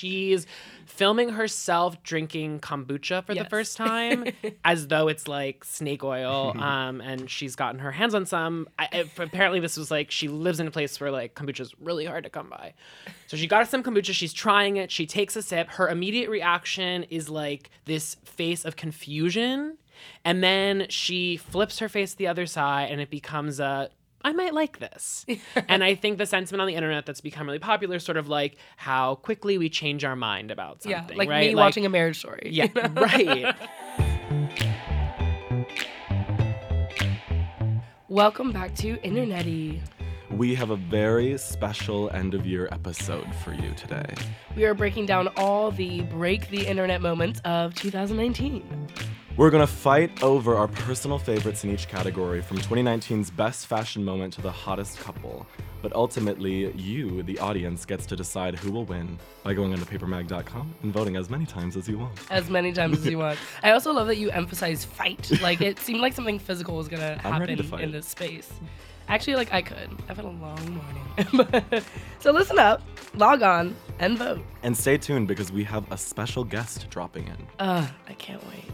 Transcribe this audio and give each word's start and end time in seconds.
She's 0.00 0.46
filming 0.86 1.28
herself 1.30 2.02
drinking 2.02 2.60
kombucha 2.60 3.24
for 3.24 3.34
the 3.34 3.44
first 3.50 3.76
time, 3.76 4.24
as 4.64 4.88
though 4.88 5.08
it's 5.08 5.28
like 5.28 5.64
snake 5.64 6.02
oil. 6.02 6.54
Um, 6.70 7.00
and 7.00 7.28
she's 7.28 7.56
gotten 7.56 7.80
her 7.80 7.90
hands 7.92 8.14
on 8.14 8.24
some. 8.26 8.68
I, 8.78 8.88
I- 8.92 9.22
apparently, 9.22 9.60
this 9.60 9.76
was 9.76 9.90
like 9.90 10.10
she 10.10 10.28
lives 10.28 10.60
in 10.60 10.66
a 10.66 10.70
place 10.70 10.98
where 11.00 11.10
like 11.10 11.34
kombucha 11.34 11.60
is 11.60 11.74
really 11.80 12.04
hard 12.06 12.24
to 12.24 12.30
come 12.30 12.48
by. 12.48 12.72
So 13.26 13.36
she 13.36 13.46
got 13.46 13.68
some 13.68 13.82
kombucha. 13.82 14.12
She's 14.14 14.32
trying 14.32 14.76
it. 14.76 14.90
She 14.90 15.06
takes 15.06 15.36
a 15.36 15.42
sip. 15.42 15.68
Her 15.70 15.88
immediate 15.88 16.30
reaction 16.30 17.04
is 17.04 17.28
like 17.28 17.70
this 17.84 18.16
face 18.24 18.64
of 18.64 18.76
confusion, 18.76 19.76
and 20.24 20.42
then 20.42 20.86
she 20.88 21.36
flips 21.36 21.78
her 21.80 21.88
face 21.88 22.14
the 22.14 22.26
other 22.28 22.46
side, 22.46 22.90
and 22.90 23.00
it 23.00 23.10
becomes 23.10 23.60
a 23.60 23.90
I 24.22 24.32
might 24.32 24.52
like 24.52 24.78
this. 24.78 25.24
and 25.68 25.82
I 25.82 25.94
think 25.94 26.18
the 26.18 26.26
sentiment 26.26 26.60
on 26.60 26.68
the 26.68 26.74
internet 26.74 27.06
that's 27.06 27.22
become 27.22 27.46
really 27.46 27.58
popular 27.58 27.96
is 27.96 28.04
sort 28.04 28.18
of 28.18 28.28
like 28.28 28.56
how 28.76 29.14
quickly 29.16 29.56
we 29.56 29.70
change 29.70 30.04
our 30.04 30.16
mind 30.16 30.50
about 30.50 30.82
something. 30.82 31.08
Yeah, 31.08 31.16
like 31.16 31.28
right? 31.28 31.50
me 31.50 31.54
watching 31.54 31.86
a 31.86 31.88
marriage 31.88 32.18
story. 32.18 32.50
Yeah, 32.52 32.66
right. 32.94 33.56
Welcome 38.08 38.52
back 38.52 38.74
to 38.76 38.96
Internety. 38.98 39.80
We 40.30 40.54
have 40.54 40.70
a 40.70 40.76
very 40.76 41.36
special 41.38 42.08
end 42.10 42.34
of 42.34 42.46
year 42.46 42.68
episode 42.70 43.26
for 43.44 43.52
you 43.52 43.74
today. 43.74 44.14
We 44.54 44.64
are 44.64 44.74
breaking 44.74 45.06
down 45.06 45.28
all 45.36 45.72
the 45.72 46.02
break 46.02 46.48
the 46.50 46.66
internet 46.66 47.02
moments 47.02 47.40
of 47.44 47.74
2019. 47.74 48.88
We're 49.36 49.50
gonna 49.50 49.66
fight 49.66 50.22
over 50.22 50.54
our 50.54 50.68
personal 50.68 51.18
favorites 51.18 51.64
in 51.64 51.70
each 51.70 51.88
category 51.88 52.42
from 52.42 52.58
2019's 52.58 53.30
best 53.30 53.66
fashion 53.66 54.04
moment 54.04 54.32
to 54.34 54.40
the 54.40 54.52
hottest 54.52 55.00
couple. 55.00 55.46
But 55.82 55.94
ultimately, 55.94 56.70
you, 56.72 57.22
the 57.22 57.38
audience, 57.38 57.84
gets 57.84 58.06
to 58.06 58.16
decide 58.16 58.54
who 58.54 58.70
will 58.70 58.84
win 58.84 59.18
by 59.42 59.54
going 59.54 59.72
onto 59.72 59.86
papermag.com 59.86 60.74
and 60.82 60.92
voting 60.92 61.16
as 61.16 61.30
many 61.30 61.46
times 61.46 61.76
as 61.76 61.88
you 61.88 61.98
want. 61.98 62.18
As 62.30 62.50
many 62.50 62.72
times 62.72 62.98
as 62.98 63.06
you 63.06 63.18
want. 63.18 63.38
I 63.62 63.70
also 63.70 63.92
love 63.92 64.06
that 64.08 64.18
you 64.18 64.30
emphasize 64.30 64.84
fight. 64.84 65.40
Like 65.40 65.60
it 65.60 65.78
seemed 65.80 66.00
like 66.00 66.12
something 66.12 66.38
physical 66.38 66.76
was 66.76 66.86
gonna 66.86 67.18
happen 67.18 67.48
in 67.80 67.92
this 67.92 68.06
space. 68.06 68.52
Actually, 69.10 69.34
like 69.36 69.52
I 69.52 69.60
could. 69.60 69.90
I've 70.08 70.16
had 70.16 70.24
a 70.24 70.28
long 70.28 70.80
morning. 71.42 71.82
so 72.20 72.30
listen 72.30 72.60
up, 72.60 72.80
log 73.14 73.42
on, 73.42 73.74
and 73.98 74.16
vote. 74.16 74.40
And 74.62 74.76
stay 74.76 74.96
tuned 74.98 75.26
because 75.26 75.50
we 75.50 75.64
have 75.64 75.90
a 75.90 75.98
special 75.98 76.44
guest 76.44 76.88
dropping 76.90 77.26
in. 77.26 77.36
Uh, 77.58 77.88
I 78.08 78.12
can't 78.14 78.40
wait. 78.48 78.64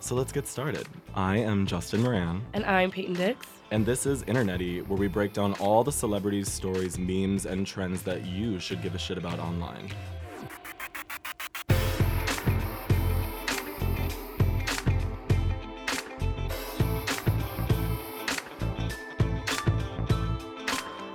So 0.00 0.14
let's 0.14 0.32
get 0.32 0.46
started. 0.46 0.88
I 1.14 1.36
am 1.36 1.66
Justin 1.66 2.02
Moran, 2.02 2.42
And 2.54 2.64
I'm 2.64 2.90
Peyton 2.90 3.12
Dix. 3.14 3.46
and 3.70 3.84
this 3.84 4.06
is 4.06 4.22
Internety, 4.24 4.86
where 4.86 4.98
we 4.98 5.06
break 5.06 5.34
down 5.34 5.52
all 5.54 5.84
the 5.84 5.92
celebrities, 5.92 6.50
stories, 6.50 6.98
memes, 6.98 7.44
and 7.44 7.66
trends 7.66 8.00
that 8.02 8.24
you 8.24 8.58
should 8.58 8.80
give 8.82 8.94
a 8.94 8.98
shit 8.98 9.18
about 9.18 9.38
online. 9.38 9.90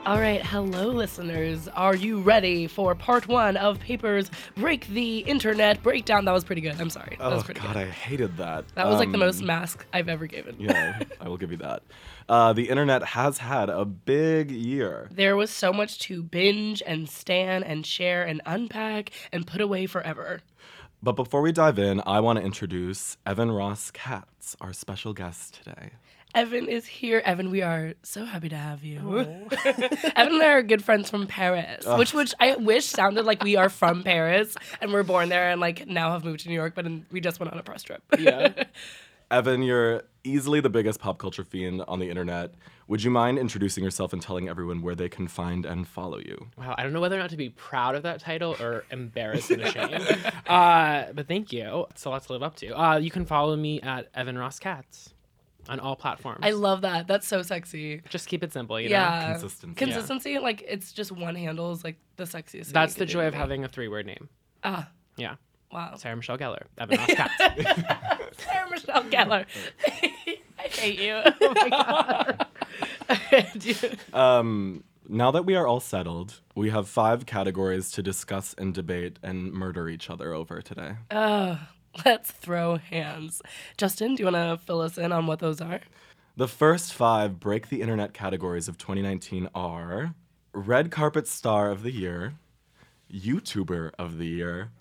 All 0.06 0.20
right, 0.20 0.46
hello, 0.46 0.88
listeners. 0.90 1.70
Are 1.70 1.96
you 1.96 2.20
ready 2.20 2.68
for 2.68 2.94
part 2.94 3.26
one 3.30 3.56
of 3.56 3.80
Paper's 3.80 4.30
Break 4.56 4.86
the 4.88 5.20
Internet 5.20 5.82
Breakdown? 5.82 6.26
That 6.26 6.34
was 6.34 6.44
pretty 6.44 6.60
good. 6.62 6.80
I'm 6.80 6.90
sorry. 6.90 7.16
That 7.20 7.28
Oh 7.32 7.36
was 7.36 7.44
pretty 7.46 7.62
God, 7.62 7.76
good. 7.76 7.84
I 7.84 7.86
hated 7.90 8.36
that. 8.36 8.66
That 8.76 8.88
was 8.88 9.00
like 9.00 9.14
the 9.14 9.18
most 9.18 9.40
Um, 9.40 9.48
mask 9.48 9.86
I've 9.94 10.10
ever 10.10 10.28
given. 10.28 10.58
yeah, 10.60 11.00
I 11.22 11.30
will 11.30 11.38
give 11.38 11.52
you 11.52 11.58
that. 11.58 11.84
Uh, 12.28 12.52
the 12.52 12.68
internet 12.68 13.02
has 13.04 13.38
had 13.38 13.70
a 13.70 13.86
big 13.86 14.52
year. 14.52 15.08
There 15.10 15.38
was 15.38 15.50
so 15.50 15.72
much 15.72 16.00
to 16.00 16.22
binge 16.22 16.84
and 16.86 17.08
stan 17.10 17.64
and 17.64 17.86
share 17.86 18.24
and 18.26 18.42
unpack 18.46 19.12
and 19.32 19.48
put 19.48 19.62
away 19.62 19.86
forever. 19.86 20.42
But 21.02 21.14
before 21.14 21.42
we 21.42 21.54
dive 21.54 21.80
in, 21.80 22.02
I 22.06 22.20
want 22.20 22.40
to 22.40 22.46
introduce 22.46 23.18
Evan 23.26 23.52
Ross 23.52 23.90
Katz, 23.92 24.58
our 24.60 24.74
special 24.74 25.14
guest 25.14 25.62
today. 25.64 25.92
Evan 26.36 26.68
is 26.68 26.86
here. 26.88 27.22
Evan, 27.24 27.52
we 27.52 27.62
are 27.62 27.94
so 28.02 28.26
happy 28.26 28.50
to 28.50 28.56
have 28.56 28.84
you. 28.84 28.98
Evan 29.66 30.34
and 30.34 30.42
I 30.42 30.48
are 30.54 30.64
good 30.64 30.84
friends 30.84 31.10
from 31.10 31.28
Paris, 31.28 31.86
which 31.86 32.14
which 32.14 32.34
I 32.40 32.56
wish 32.56 32.86
sounded 32.86 33.26
like 33.26 33.44
we 33.44 33.56
are 33.56 33.70
from 33.70 34.04
Paris 34.04 34.56
and 34.82 34.92
we're 34.92 35.04
born 35.04 35.30
there 35.30 35.52
and 35.52 35.62
like 35.62 35.88
now 35.88 36.12
have 36.12 36.24
moved 36.24 36.42
to 36.42 36.50
New 36.50 36.56
York, 36.56 36.74
but 36.76 36.86
in, 36.86 37.06
we 37.12 37.22
just 37.22 37.40
went 37.40 37.52
on 37.54 37.60
a 37.60 37.64
press 37.64 37.84
trip. 37.84 38.02
Yeah. 38.18 38.64
Evan, 39.32 39.64
you're 39.64 40.04
easily 40.24 40.60
the 40.60 40.70
biggest 40.70 41.00
pop 41.00 41.18
culture 41.18 41.44
fiend 41.44 41.84
on 41.88 42.00
the 42.00 42.10
internet. 42.10 42.54
Would 42.88 43.04
you 43.04 43.10
mind 43.10 43.40
introducing 43.40 43.84
yourself 43.84 44.14
and 44.14 44.22
telling 44.22 44.50
everyone 44.50 44.82
where 44.82 44.94
they 44.94 45.10
can 45.10 45.28
find 45.28 45.66
and 45.66 45.88
follow 45.88 46.20
you? 46.20 46.48
Wow, 46.58 46.76
I 46.78 46.84
don't 46.84 46.94
know 46.94 47.02
whether 47.02 47.16
or 47.16 47.20
not 47.20 47.30
to 47.32 47.38
be 47.38 47.50
proud 47.50 47.96
of 47.96 48.04
that 48.04 48.20
title 48.20 48.56
or 48.60 48.86
embarrassed 48.92 49.50
and 49.50 49.62
ashamed. 49.62 50.18
uh, 50.48 51.06
but 51.14 51.28
thank 51.28 51.52
you. 51.54 51.86
It's 51.92 52.06
a 52.06 52.10
lot 52.10 52.24
to 52.24 52.34
live 52.34 52.44
up 52.44 52.56
to. 52.58 52.80
Uh, 52.80 52.98
you 52.98 53.10
can 53.10 53.26
follow 53.26 53.56
me 53.56 53.82
at 53.82 54.10
Evan 54.14 54.38
Ross 54.38 54.60
Katz 54.60 55.13
on 55.70 55.80
all 55.80 55.96
platforms. 55.96 56.40
I 56.44 56.52
love 56.52 56.82
that. 56.82 57.08
That's 57.08 57.28
so 57.28 57.42
sexy. 57.42 58.02
Just 58.10 58.28
keep 58.28 58.44
it 58.44 58.52
simple, 58.54 58.80
you 58.80 58.90
know? 58.90 58.96
Yeah. 58.96 59.32
Consistency. 59.32 59.76
Consistency, 59.76 60.40
like 60.40 60.64
it's 60.68 60.92
just 60.92 61.12
one 61.12 61.36
handle 61.36 61.72
is 61.72 61.84
like 61.84 61.98
the 62.18 62.26
sexiest. 62.26 62.72
That's 62.74 62.96
you 62.96 63.00
the 63.00 63.06
joy 63.06 63.28
of 63.28 63.34
me. 63.34 63.40
having 63.40 63.64
a 63.64 63.68
three 63.68 63.88
word 63.88 64.06
name. 64.06 64.30
Ah, 64.64 64.90
Yeah. 65.18 65.36
wow. 65.72 65.96
Sarah 65.96 66.16
Michelle 66.16 66.38
Gellar, 66.38 66.64
Evan 66.78 66.98
Ross 66.98 67.08
Katz. 67.14 67.34
Sarah 68.44 68.70
Michelle 68.70 69.04
Gellar. 69.06 69.46
I 70.60 70.68
hate 70.68 71.00
you. 71.00 71.22
Oh 71.42 71.54
my 71.56 71.70
god. 71.70 72.48
Um, 74.14 74.84
now 75.08 75.32
that 75.32 75.46
we 75.46 75.56
are 75.56 75.68
all 75.68 75.80
settled, 75.80 76.40
we 76.56 76.70
have 76.70 76.88
five 76.88 77.26
categories 77.26 77.92
to 77.92 78.02
discuss 78.04 78.56
and 78.58 78.74
debate 78.74 79.20
and 79.22 79.52
murder 79.52 79.90
each 79.90 80.10
other 80.10 80.34
over 80.34 80.62
today. 80.62 80.94
Uh, 81.12 81.58
let's 82.06 82.32
throw 82.32 82.78
hands. 82.78 83.42
Justin, 83.78 84.16
do 84.16 84.24
you 84.24 84.32
want 84.32 84.60
to 84.60 84.66
fill 84.66 84.82
us 84.82 84.98
in 84.98 85.12
on 85.12 85.28
what 85.28 85.40
those 85.40 85.62
are? 85.62 85.82
The 86.36 86.48
first 86.48 86.94
five 86.94 87.40
break 87.40 87.70
the 87.70 87.82
internet 87.82 88.14
categories 88.14 88.68
of 88.68 88.78
2019 88.78 89.50
are 89.54 90.16
Red 90.54 90.90
Carpet 90.92 91.28
Star 91.28 91.70
of 91.70 91.84
the 91.84 91.92
Year, 91.92 92.34
YouTuber 93.14 93.92
of 94.00 94.18
the 94.18 94.26
Year, 94.28 94.72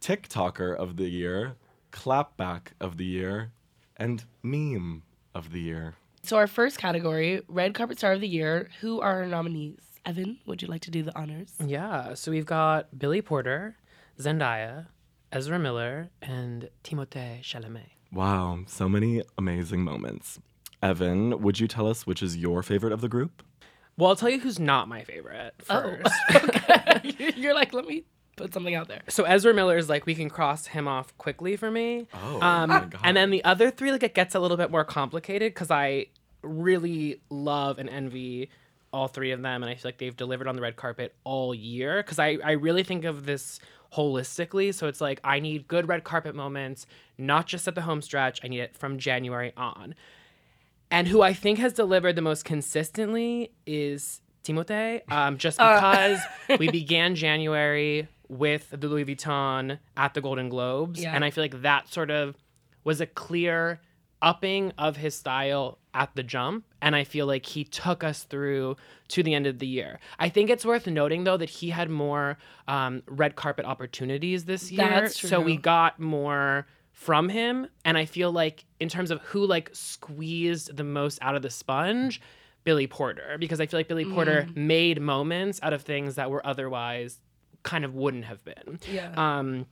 TikToker 0.00 0.74
of 0.74 0.96
the 0.96 1.08
Year, 1.08 1.54
Clapback 1.92 2.68
of 2.80 2.96
the 2.96 3.04
Year, 3.04 3.52
and 3.96 4.24
Meme 4.42 5.02
of 5.34 5.52
the 5.52 5.60
Year. 5.60 5.94
So 6.22 6.36
our 6.36 6.46
first 6.46 6.78
category, 6.78 7.42
Red 7.48 7.74
Carpet 7.74 7.98
Star 7.98 8.12
of 8.12 8.20
the 8.20 8.28
Year. 8.28 8.68
Who 8.80 9.00
are 9.00 9.20
our 9.20 9.26
nominees? 9.26 9.78
Evan, 10.04 10.38
would 10.46 10.62
you 10.62 10.68
like 10.68 10.80
to 10.82 10.90
do 10.90 11.02
the 11.02 11.16
honors? 11.16 11.54
yeah. 11.64 12.14
So 12.14 12.30
we've 12.30 12.46
got 12.46 12.98
Billy 12.98 13.22
Porter, 13.22 13.76
Zendaya, 14.18 14.86
Ezra 15.32 15.58
Miller, 15.58 16.10
and 16.20 16.68
Timothée 16.82 17.40
Chalamet. 17.42 17.90
Wow, 18.12 18.60
so 18.66 18.88
many 18.88 19.22
amazing 19.38 19.82
moments. 19.82 20.40
Evan, 20.82 21.40
would 21.42 21.60
you 21.60 21.68
tell 21.68 21.86
us 21.86 22.06
which 22.06 22.22
is 22.22 22.36
your 22.36 22.62
favorite 22.62 22.92
of 22.92 23.00
the 23.00 23.08
group? 23.08 23.42
Well, 23.96 24.10
I'll 24.10 24.16
tell 24.16 24.30
you 24.30 24.40
who's 24.40 24.58
not 24.58 24.88
my 24.88 25.04
favorite 25.04 25.54
first. 25.58 26.10
okay. 26.34 27.32
You're 27.36 27.54
like, 27.54 27.72
let 27.72 27.86
me 27.86 28.04
put 28.36 28.52
something 28.54 28.74
out 28.74 28.88
there. 28.88 29.02
So 29.08 29.24
Ezra 29.24 29.54
Miller 29.54 29.76
is 29.76 29.88
like 29.88 30.06
we 30.06 30.14
can 30.14 30.30
cross 30.30 30.66
him 30.66 30.88
off 30.88 31.16
quickly 31.18 31.56
for 31.56 31.70
me. 31.70 32.06
Oh, 32.14 32.40
um, 32.40 32.70
my 32.70 32.80
God. 32.86 33.00
and 33.04 33.16
then 33.16 33.30
the 33.30 33.44
other 33.44 33.70
three 33.70 33.92
like 33.92 34.02
it 34.02 34.14
gets 34.14 34.34
a 34.34 34.40
little 34.40 34.56
bit 34.56 34.70
more 34.70 34.84
complicated 34.84 35.52
because 35.54 35.70
I 35.70 36.06
really 36.42 37.20
love 37.28 37.78
and 37.78 37.88
envy 37.88 38.50
all 38.92 39.06
three 39.06 39.30
of 39.30 39.40
them, 39.42 39.62
and 39.62 39.70
I 39.70 39.76
feel 39.76 39.88
like 39.88 39.98
they've 39.98 40.16
delivered 40.16 40.48
on 40.48 40.56
the 40.56 40.62
red 40.62 40.74
carpet 40.74 41.14
all 41.22 41.54
year. 41.54 42.02
Because 42.02 42.18
I 42.18 42.38
I 42.42 42.52
really 42.52 42.82
think 42.82 43.04
of 43.04 43.26
this 43.26 43.60
holistically. 43.94 44.72
So 44.74 44.86
it's 44.86 45.00
like 45.00 45.20
I 45.24 45.40
need 45.40 45.68
good 45.68 45.88
red 45.88 46.04
carpet 46.04 46.34
moments, 46.34 46.86
not 47.18 47.46
just 47.46 47.66
at 47.68 47.74
the 47.74 47.82
home 47.82 48.02
stretch. 48.02 48.40
I 48.44 48.48
need 48.48 48.60
it 48.60 48.76
from 48.76 48.98
January 48.98 49.52
on. 49.56 49.94
And 50.90 51.06
who 51.06 51.22
I 51.22 51.32
think 51.32 51.58
has 51.58 51.72
delivered 51.72 52.16
the 52.16 52.22
most 52.22 52.44
consistently 52.44 53.52
is 53.64 54.20
Timothée, 54.44 55.10
um, 55.10 55.38
just 55.38 55.58
because 55.58 56.18
we 56.58 56.68
began 56.70 57.14
January 57.14 58.08
with 58.28 58.68
the 58.70 58.88
Louis 58.88 59.04
Vuitton 59.04 59.78
at 59.96 60.14
the 60.14 60.20
Golden 60.20 60.48
Globes. 60.48 61.02
Yeah. 61.02 61.14
And 61.14 61.24
I 61.24 61.30
feel 61.30 61.44
like 61.44 61.62
that 61.62 61.92
sort 61.92 62.10
of 62.10 62.36
was 62.84 63.00
a 63.00 63.06
clear 63.06 63.80
upping 64.22 64.72
of 64.78 64.96
his 64.96 65.14
style 65.14 65.78
at 65.94 66.14
the 66.14 66.22
jump. 66.22 66.64
And 66.82 66.96
I 66.96 67.04
feel 67.04 67.26
like 67.26 67.44
he 67.46 67.64
took 67.64 68.02
us 68.02 68.24
through 68.24 68.76
to 69.08 69.22
the 69.22 69.34
end 69.34 69.46
of 69.46 69.58
the 69.58 69.66
year. 69.66 70.00
I 70.18 70.28
think 70.28 70.48
it's 70.50 70.64
worth 70.64 70.86
noting, 70.86 71.24
though, 71.24 71.36
that 71.36 71.50
he 71.50 71.70
had 71.70 71.90
more 71.90 72.38
um, 72.68 73.02
red 73.06 73.36
carpet 73.36 73.64
opportunities 73.66 74.44
this 74.46 74.70
year. 74.72 74.88
That's 74.88 75.20
So 75.28 75.40
we 75.40 75.56
got 75.56 75.98
more 76.00 76.66
from 76.92 77.30
him 77.30 77.66
and 77.86 77.96
i 77.96 78.04
feel 78.04 78.30
like 78.30 78.66
in 78.78 78.86
terms 78.86 79.10
of 79.10 79.22
who 79.22 79.46
like 79.46 79.70
squeezed 79.72 80.76
the 80.76 80.84
most 80.84 81.18
out 81.22 81.34
of 81.34 81.40
the 81.40 81.48
sponge 81.48 82.20
billy 82.64 82.86
porter 82.86 83.36
because 83.38 83.58
i 83.58 83.64
feel 83.64 83.78
like 83.80 83.88
billy 83.88 84.04
porter 84.04 84.46
Mm. 84.50 84.56
made 84.56 85.00
moments 85.00 85.60
out 85.62 85.72
of 85.72 85.80
things 85.82 86.16
that 86.16 86.30
were 86.30 86.44
otherwise 86.46 87.18
kind 87.62 87.84
of 87.86 87.94
wouldn't 87.94 88.24
have 88.26 88.44
been 88.44 88.78
Yeah. 88.92 89.12
um 89.16 89.64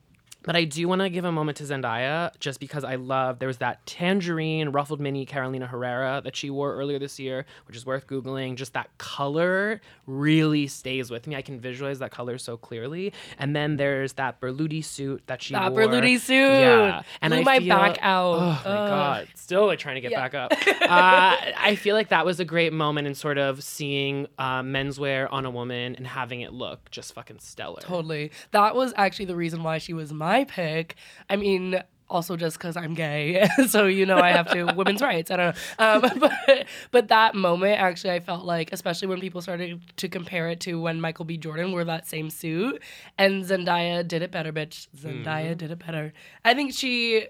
But 0.45 0.55
I 0.57 0.65
do 0.65 0.87
want 0.89 1.01
to 1.03 1.11
give 1.11 1.25
a 1.25 1.33
moment 1.33 1.59
to 1.59 1.65
Zendaya 1.65 2.31
just 2.39 2.61
because 2.61 2.85
I 2.85 2.95
love 2.95 3.39
there 3.41 3.49
was 3.49 3.59
that 3.59 3.85
tangerine 3.87 4.69
ruffled 4.71 5.01
mini 5.01 5.27
Carolina 5.27 5.67
Herrera 5.67 6.21
that 6.25 6.37
she 6.37 6.49
wore 6.49 6.75
earlier 6.75 6.99
this 6.99 7.19
year, 7.19 7.45
which 7.67 7.77
is 7.77 7.85
worth 7.85 8.07
googling. 8.07 8.55
Just 8.55 8.73
that 8.75 8.89
color 8.99 9.81
really 10.07 10.67
stays 10.69 11.11
with 11.11 11.27
me. 11.27 11.35
I 11.37 11.43
can 11.43 11.59
visualize 11.61 11.99
that 11.99 12.13
color 12.13 12.39
so 12.39 12.57
clearly. 12.57 13.13
And 13.39 13.55
then 13.55 13.77
there's 13.77 14.13
that 14.15 14.41
Berluti 14.41 14.83
suit 14.85 15.23
that 15.27 15.43
she 15.43 15.55
That 15.55 15.73
wore. 15.73 15.83
Berluti 15.83 16.19
suit. 16.21 16.35
Yeah, 16.35 17.03
and 17.21 17.33
Blew 17.33 17.41
I 17.41 17.45
my 17.45 17.59
feel- 17.59 17.77
back 17.77 17.99
out. 18.01 18.35
Oh 18.39 18.41
my 18.65 18.89
god, 18.89 19.29
still 19.35 19.67
like 19.67 19.81
trying 19.81 19.97
to 19.97 20.01
get 20.01 20.13
Yeah. 20.13 20.29
back 20.29 20.35
up. 20.35 20.53
uh, 20.83 21.37
I 21.59 21.77
feel 21.79 21.97
like 21.97 22.09
that 22.09 22.25
was 22.25 22.39
a 22.41 22.45
great 22.45 22.73
moment 22.73 23.07
in 23.09 23.15
sort 23.15 23.39
of 23.39 23.63
seeing 23.65 24.29
uh, 24.39 24.63
menswear 24.63 25.27
on 25.33 25.45
a 25.47 25.51
woman 25.51 25.97
and 25.97 26.07
having 26.07 26.43
it 26.43 26.53
look 26.53 26.91
just 26.93 27.13
fucking 27.15 27.41
stellar. 27.41 27.81
Totally. 27.81 28.31
That 28.53 28.75
was 28.77 28.95
actually 28.97 29.25
the 29.27 29.37
reason 29.37 29.63
why 29.65 29.79
she 29.79 29.93
was 29.93 30.13
my 30.13 30.28
pick. 30.45 30.97
I 31.29 31.37
mean, 31.37 31.83
also 32.11 32.37
just 32.37 32.59
because 32.59 32.77
I'm 32.77 32.95
gay, 32.95 33.49
so 33.69 33.87
you 33.87 34.07
know 34.07 34.19
I 34.19 34.31
have 34.31 34.51
to 34.53 34.65
women's 34.75 35.03
rights. 35.03 35.31
I 35.31 35.37
don't 35.37 35.57
know, 35.79 35.85
um, 35.85 36.19
but 36.49 36.67
but 36.91 37.09
that 37.09 37.35
moment 37.35 37.81
actually 37.81 38.13
I 38.13 38.21
felt 38.21 38.45
like, 38.45 38.73
especially 38.73 39.09
when 39.09 39.21
people 39.21 39.41
started 39.43 39.81
to 39.97 40.09
compare 40.09 40.49
it 40.49 40.61
to 40.61 40.81
when 40.81 41.01
Michael 41.01 41.25
B. 41.25 41.37
Jordan 41.37 41.73
wore 41.73 41.85
that 41.85 42.07
same 42.07 42.31
suit, 42.31 42.83
and 43.17 43.45
Zendaya 43.45 44.07
did 44.07 44.23
it 44.23 44.31
better, 44.31 44.53
bitch. 44.53 44.89
Zendaya 44.97 45.57
did 45.57 45.71
it 45.71 45.79
better. 45.85 46.13
I 46.45 46.55
think 46.55 46.75
she. 46.75 47.27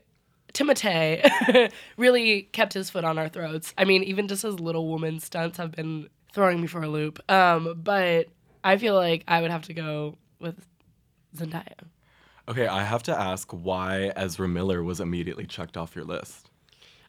Timothée 0.55 1.71
really 1.99 2.45
kept 2.53 2.73
his 2.73 2.89
foot 2.89 3.05
on 3.05 3.19
our 3.19 3.29
throats. 3.29 3.75
I 3.77 3.85
mean, 3.85 4.03
even 4.05 4.29
just 4.29 4.43
his 4.43 4.59
little 4.59 4.89
woman 4.89 5.21
stunts 5.21 5.59
have 5.59 5.73
been 5.73 6.09
throwing 6.33 6.62
me 6.62 6.67
for 6.67 6.83
a 6.83 6.89
loop. 6.89 7.21
Um, 7.31 7.75
but 7.77 8.29
I 8.65 8.79
feel 8.79 8.95
like 8.95 9.25
I 9.29 9.43
would 9.43 9.50
have 9.50 9.62
to 9.65 9.75
go 9.75 10.17
with 10.41 10.67
Zendaya. 11.37 11.75
Okay, 12.49 12.67
I 12.67 12.83
have 12.83 13.03
to 13.03 13.19
ask 13.19 13.50
why 13.53 14.11
Ezra 14.17 14.49
Miller 14.49 14.83
was 14.83 15.00
immediately 15.00 15.45
checked 15.45 15.77
off 15.77 15.95
your 15.95 16.06
list. 16.06 16.49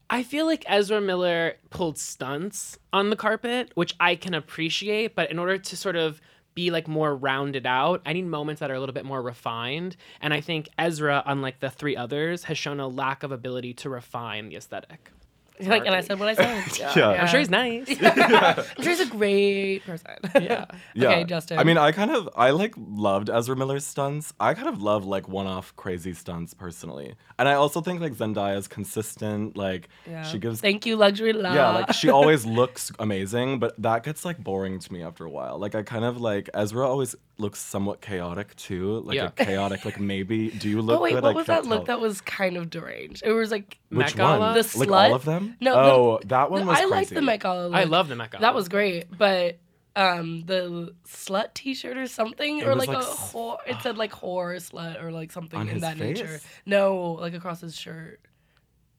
I 0.10 0.22
feel 0.22 0.46
like 0.46 0.66
Ezra 0.68 1.00
Miller 1.00 1.54
pulled 1.70 1.98
stunts 1.98 2.78
on 2.92 3.10
the 3.10 3.16
carpet, 3.16 3.72
which 3.76 3.96
I 4.02 4.16
can 4.16 4.34
appreciate, 4.34 5.16
but 5.16 5.32
in 5.32 5.40
order 5.40 5.58
to 5.58 5.78
sort 5.78 5.96
of 5.96 6.20
be 6.56 6.72
like 6.72 6.90
more 6.90 7.16
rounded 7.16 7.66
out, 7.66 8.02
I 8.06 8.12
need 8.12 8.26
moments 8.26 8.60
that 8.60 8.70
are 8.70 8.74
a 8.74 8.82
little 8.82 8.94
bit 8.94 9.06
more 9.06 9.22
refined. 9.22 9.96
And 10.20 10.34
I 10.34 10.42
think 10.42 10.68
Ezra, 10.78 11.24
unlike 11.26 11.62
the 11.62 11.70
three 11.70 11.96
others, 11.96 12.44
has 12.46 12.58
shown 12.58 12.82
a 12.82 12.88
lack 12.90 13.24
of 13.24 13.32
ability 13.32 13.74
to 13.76 13.90
refine 13.90 14.50
the 14.50 14.58
aesthetic. 14.58 15.12
Like, 15.70 15.86
and 15.86 15.94
I 15.94 16.02
said 16.02 16.20
what 16.20 16.30
I 16.30 16.36
said. 16.36 16.96
Yeah. 16.96 17.10
I'm 17.10 17.28
sure 17.28 17.40
he's 17.40 17.50
nice. 17.50 17.88
I'm 18.02 18.64
sure 18.82 18.92
he's 18.92 19.00
a 19.02 19.06
great 19.08 19.86
person. 19.86 20.16
Yeah. 20.36 20.66
Yeah. 20.94 21.10
Okay, 21.10 21.24
Justin. 21.26 21.60
I 21.60 21.64
mean, 21.66 21.78
I 21.78 21.92
kind 21.92 22.12
of 22.12 22.30
I 22.36 22.52
like 22.52 22.74
loved 22.78 23.30
Ezra 23.30 23.56
Miller's 23.56 23.86
stunts. 23.86 24.34
I 24.40 24.54
kind 24.54 24.70
of 24.70 24.82
love 24.82 25.06
like 25.06 25.28
one-off 25.28 25.76
crazy 25.76 26.14
stunts 26.14 26.54
personally. 26.54 27.16
And 27.38 27.48
I 27.50 27.54
also 27.56 27.82
think 27.82 28.00
like 28.00 28.14
Zendaya's 28.14 28.68
consistent, 28.68 29.58
like 29.58 29.90
Yeah. 30.10 30.24
she 30.24 30.40
gives 30.40 30.62
Thank 30.62 30.86
you, 30.86 30.96
luxury 30.96 31.34
love. 31.34 31.56
Yeah, 31.56 31.70
like 31.72 31.94
she 31.94 32.10
always 32.10 32.46
looks 32.46 32.92
amazing, 33.00 33.60
but 33.60 33.80
that 33.82 34.04
gets 34.04 34.24
like 34.26 34.38
boring 34.42 34.80
to 34.80 34.94
me 34.94 35.04
after 35.04 35.26
a 35.26 35.30
while. 35.30 35.60
Like 35.60 35.76
I 35.76 35.84
kind 35.84 36.06
of 36.06 36.20
like 36.22 36.50
Ezra 36.54 36.88
always 36.88 37.16
looks 37.40 37.60
somewhat 37.60 38.02
chaotic 38.02 38.56
too. 38.56 39.00
Like 39.00 39.16
Yeah. 39.16 39.28
a 39.28 39.32
chaotic 39.32 39.86
like 39.86 40.00
maybe 40.00 40.50
do 40.50 40.70
you 40.70 40.82
look 40.84 41.00
Oh 41.00 41.04
wait, 41.04 41.14
good? 41.14 41.24
what 41.24 41.32
I 41.32 41.36
was 41.36 41.46
that 41.48 41.54
can't 41.62 41.68
look 41.68 41.86
that 41.88 42.00
was 42.00 42.22
kind 42.22 42.58
of 42.58 42.70
deranged? 42.70 43.24
It 43.26 43.32
was 43.34 43.52
like 43.52 43.78
Which 43.90 43.98
Met 44.00 44.16
Gala? 44.16 44.40
one? 44.40 44.54
The 44.54 44.60
like 44.78 44.90
slut? 44.90 45.10
all 45.10 45.16
of 45.16 45.26
them? 45.26 45.56
No, 45.62 45.74
the- 45.76 45.80
Oh, 45.92 46.20
that 46.26 46.52
one 46.52 46.66
was 46.68 46.80
I 46.80 46.86
like 46.86 47.08
the 47.10 47.22
Met 47.22 47.40
Gala. 47.42 47.68
Look. 47.68 47.76
I 47.76 47.84
love 47.86 48.08
the 48.10 48.16
Met 48.16 48.32
Gala. 48.32 48.42
That 48.42 48.56
was 48.56 48.68
great, 48.70 49.06
but 49.18 49.58
um 49.96 50.44
the 50.46 50.94
slut 51.08 51.54
T-shirt 51.56 51.98
or 51.98 52.08
something, 52.08 52.60
It 52.60 52.68
or 52.68 52.76
like, 52.76 52.88
like 52.90 52.98
a 52.98 53.02
s- 53.02 53.34
whore. 53.34 53.58
It 53.66 53.78
said 53.82 53.98
like 53.98 54.12
whore 54.12 54.56
slut 54.58 55.02
or 55.04 55.12
like 55.12 55.32
something 55.32 55.60
in 55.62 55.68
his 55.68 55.82
that 55.82 55.98
nature. 55.98 56.40
No, 56.66 57.18
like 57.20 57.34
across 57.34 57.62
his 57.62 57.76
shirt 57.76 58.20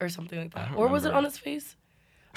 or 0.01 0.09
something 0.09 0.39
like 0.39 0.53
that. 0.53 0.69
don't 0.69 0.77
Or 0.77 0.87
was 0.89 1.05
it 1.05 1.13
on 1.13 1.23
his 1.23 1.37
face? 1.37 1.75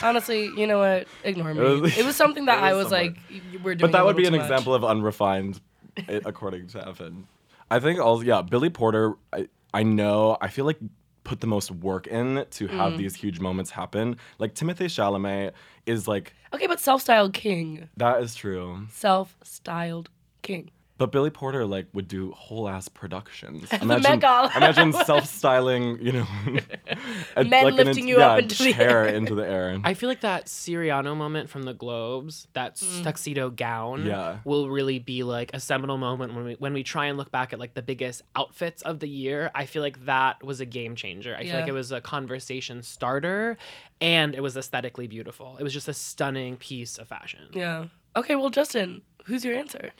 Honestly, 0.02 0.46
you 0.56 0.66
know 0.66 0.78
what? 0.78 1.06
Ignore 1.24 1.54
me. 1.54 1.60
It 1.60 1.80
was- 1.80 1.98
It 1.98 2.04
was 2.04 2.16
something 2.16 2.46
that 2.46 2.58
it 2.58 2.64
I 2.64 2.72
was 2.74 2.84
was 2.86 2.90
somewhere. 2.90 3.10
like, 3.10 3.16
y- 3.30 3.40
y- 3.52 3.60
we're 3.62 3.74
doing. 3.74 3.90
But 3.90 3.96
that 3.96 4.02
a 4.02 4.04
would 4.06 4.16
be 4.16 4.26
an 4.26 4.32
much. 4.32 4.42
example 4.42 4.74
of 4.74 4.84
unrefined, 4.84 5.56
i- 5.56 5.60
according 6.08 6.68
to 6.68 6.86
Evan. 6.86 7.26
I 7.70 7.80
think 7.80 7.98
also, 8.00 8.22
yeah, 8.24 8.42
Billy 8.42 8.70
Porter. 8.70 9.14
I, 9.32 9.48
I 9.72 9.82
know. 9.82 10.36
I 10.40 10.48
feel 10.48 10.64
like 10.64 10.78
put 11.24 11.40
the 11.40 11.46
most 11.46 11.70
work 11.70 12.06
in 12.06 12.44
to 12.50 12.66
have 12.68 12.92
Mm. 12.92 12.96
these 12.98 13.14
huge 13.14 13.40
moments 13.40 13.70
happen. 13.70 14.16
Like 14.38 14.54
Timothy 14.54 14.86
Chalamet 14.86 15.52
is 15.86 16.06
like 16.06 16.34
Okay, 16.52 16.66
but 16.66 16.78
self-styled 16.78 17.32
king, 17.32 17.88
that 17.96 18.22
is 18.22 18.34
true. 18.34 18.86
self-styled 18.90 20.10
king. 20.42 20.70
But 20.96 21.10
Billy 21.10 21.30
Porter 21.30 21.66
like 21.66 21.86
would 21.92 22.06
do 22.06 22.30
whole 22.32 22.68
ass 22.68 22.88
productions. 22.88 23.68
Imagine, 23.82 24.12
imagine 24.56 24.92
self 24.92 25.26
styling, 25.26 25.98
you 26.00 26.12
know, 26.12 26.26
a- 27.36 27.44
Men 27.44 27.64
like 27.64 27.74
lifting 27.74 28.04
en- 28.04 28.08
you 28.08 28.18
yeah, 28.18 28.28
up 28.34 28.38
into 28.42 28.62
the 28.62 28.74
air. 28.76 29.04
into 29.06 29.34
the 29.34 29.44
air. 29.44 29.76
I 29.82 29.94
feel 29.94 30.08
like 30.08 30.20
that 30.20 30.46
Siriano 30.46 31.16
moment 31.16 31.50
from 31.50 31.64
the 31.64 31.74
Globes, 31.74 32.46
that 32.52 32.76
Mm. 32.76 33.02
tuxedo 33.02 33.50
gown, 33.50 34.06
Yeah. 34.06 34.38
will 34.44 34.70
really 34.70 35.00
be 35.00 35.24
like 35.24 35.50
a 35.52 35.58
seminal 35.58 35.98
moment 35.98 36.32
when 36.34 36.44
we 36.44 36.54
when 36.54 36.72
we 36.72 36.84
try 36.84 37.06
and 37.06 37.18
look 37.18 37.32
back 37.32 37.52
at 37.52 37.58
like 37.58 37.74
the 37.74 37.82
biggest 37.82 38.22
outfits 38.36 38.82
of 38.82 39.00
the 39.00 39.08
year. 39.08 39.50
I 39.52 39.66
feel 39.66 39.82
like 39.82 40.04
that 40.06 40.44
was 40.44 40.60
a 40.60 40.66
game 40.66 40.94
changer. 40.94 41.34
I 41.36 41.42
feel 41.44 41.56
like 41.58 41.68
it 41.68 41.72
was 41.72 41.90
a 41.90 42.00
conversation 42.00 42.82
starter, 42.84 43.58
and 44.00 44.32
it 44.34 44.42
was 44.42 44.56
aesthetically 44.56 45.08
beautiful. 45.08 45.56
It 45.58 45.64
was 45.64 45.72
just 45.72 45.88
a 45.88 45.94
stunning 45.94 46.56
piece 46.56 46.98
of 46.98 47.08
fashion. 47.08 47.40
Yeah. 47.52 47.86
Okay, 48.14 48.36
well, 48.36 48.50
Justin, 48.50 49.02
who's 49.24 49.44
your 49.44 49.56
answer? 49.56 49.90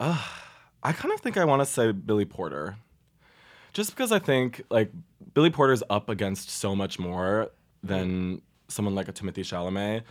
I 0.00 0.92
kind 0.92 1.12
of 1.12 1.20
think 1.20 1.36
I 1.36 1.44
want 1.44 1.62
to 1.62 1.66
say 1.66 1.92
Billy 1.92 2.24
Porter. 2.24 2.76
Just 3.72 3.90
because 3.90 4.12
I 4.12 4.18
think 4.18 4.62
like 4.70 4.90
Billy 5.34 5.50
Porter's 5.50 5.82
up 5.90 6.08
against 6.08 6.50
so 6.50 6.74
much 6.74 6.98
more 6.98 7.50
than 7.82 8.40
someone 8.68 8.94
like 8.94 9.08
a 9.08 9.12
Timothy 9.12 9.42
Chalamet. 9.42 10.02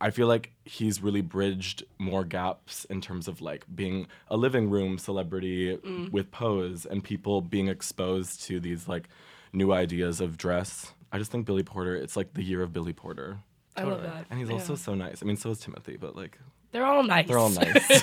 I 0.00 0.10
feel 0.10 0.26
like 0.26 0.50
he's 0.64 1.00
really 1.00 1.20
bridged 1.22 1.84
more 1.98 2.24
gaps 2.24 2.84
in 2.86 3.00
terms 3.00 3.28
of 3.28 3.40
like 3.40 3.64
being 3.74 4.06
a 4.28 4.36
living 4.36 4.68
room 4.68 4.98
celebrity 4.98 5.76
mm. 5.76 6.10
with 6.10 6.30
pose 6.30 6.84
and 6.84 7.02
people 7.02 7.40
being 7.40 7.68
exposed 7.68 8.42
to 8.42 8.60
these 8.60 8.88
like 8.88 9.08
new 9.52 9.72
ideas 9.72 10.20
of 10.20 10.36
dress. 10.36 10.92
I 11.12 11.18
just 11.18 11.30
think 11.30 11.46
Billy 11.46 11.62
Porter, 11.62 11.94
it's 11.94 12.16
like 12.16 12.34
the 12.34 12.42
year 12.42 12.62
of 12.62 12.72
Billy 12.72 12.92
Porter. 12.92 13.38
I 13.76 13.84
love 13.84 14.02
that. 14.02 14.26
And 14.30 14.38
he's 14.38 14.48
Yeah. 14.48 14.54
also 14.54 14.74
so 14.74 14.94
nice. 14.94 15.22
I 15.22 15.26
mean, 15.26 15.36
so 15.36 15.50
is 15.50 15.60
Timothy, 15.60 15.96
but 15.96 16.16
like 16.16 16.38
They're 16.74 16.84
all 16.84 17.04
nice. 17.04 17.28
They're 17.28 17.38
all 17.38 17.50
nice. 17.50 18.02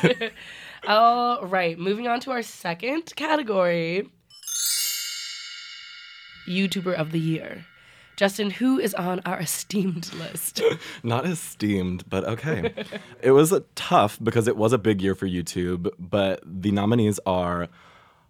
all 0.88 1.46
right, 1.46 1.78
moving 1.78 2.08
on 2.08 2.22
to 2.22 2.32
our 2.32 2.42
second 2.42 3.14
category 3.18 4.10
YouTuber 6.48 6.94
of 6.94 7.12
the 7.12 7.20
Year. 7.20 7.66
Justin, 8.16 8.50
who 8.50 8.80
is 8.80 8.94
on 8.94 9.20
our 9.26 9.42
esteemed 9.42 10.14
list? 10.14 10.62
Not 11.04 11.26
esteemed, 11.26 12.10
but 12.10 12.24
okay. 12.24 12.74
it 13.22 13.32
was 13.32 13.54
tough 13.76 14.18
because 14.24 14.48
it 14.48 14.56
was 14.56 14.72
a 14.72 14.78
big 14.78 15.02
year 15.02 15.16
for 15.16 15.28
YouTube, 15.28 15.90
but 16.00 16.42
the 16.46 16.72
nominees 16.72 17.20
are 17.26 17.68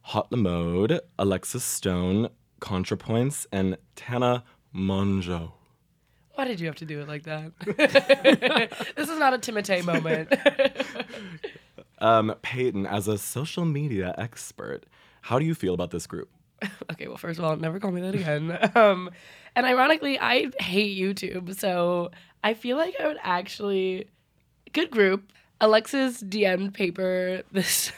Haute 0.02 0.32
Le 0.32 0.38
Mode, 0.38 1.02
Alexis 1.20 1.64
Stone, 1.64 2.30
ContraPoints, 2.60 3.46
and 3.52 3.78
Tana 3.96 4.44
Mongeau. 4.74 5.52
Why 6.42 6.48
did 6.48 6.60
you 6.60 6.66
have 6.66 6.78
to 6.78 6.86
do 6.86 7.00
it 7.02 7.08
like 7.08 7.22
that? 7.26 7.52
this 8.96 9.08
is 9.08 9.20
not 9.20 9.36
a 9.36 9.38
Timothée 9.38 9.86
moment. 9.86 10.34
Um, 12.00 12.34
Peyton, 12.42 12.88
as 12.88 13.08
a 13.08 13.20
social 13.20 13.64
media 13.64 14.16
expert, 14.18 14.88
how 15.22 15.38
do 15.38 15.46
you 15.46 15.54
feel 15.54 15.76
about 15.76 15.92
this 15.92 16.08
group? 16.08 16.30
okay, 16.92 17.08
well, 17.08 17.18
first 17.18 17.38
of 17.38 17.46
all, 17.46 17.56
never 17.58 17.80
call 17.80 17.92
me 17.92 18.02
that 18.02 18.16
again. 18.16 18.58
Um, 18.74 19.12
and 19.56 19.68
ironically, 19.68 20.20
I 20.20 20.50
hate 20.60 21.00
YouTube, 21.00 21.60
so 21.60 22.10
I 22.44 22.56
feel 22.56 22.76
like 22.76 22.96
I 23.00 23.06
would 23.06 23.20
actually 23.22 24.08
good 24.74 24.90
group. 24.90 25.32
Alexis 25.62 26.24
DM'd 26.24 26.74
paper 26.74 27.44
this 27.52 27.92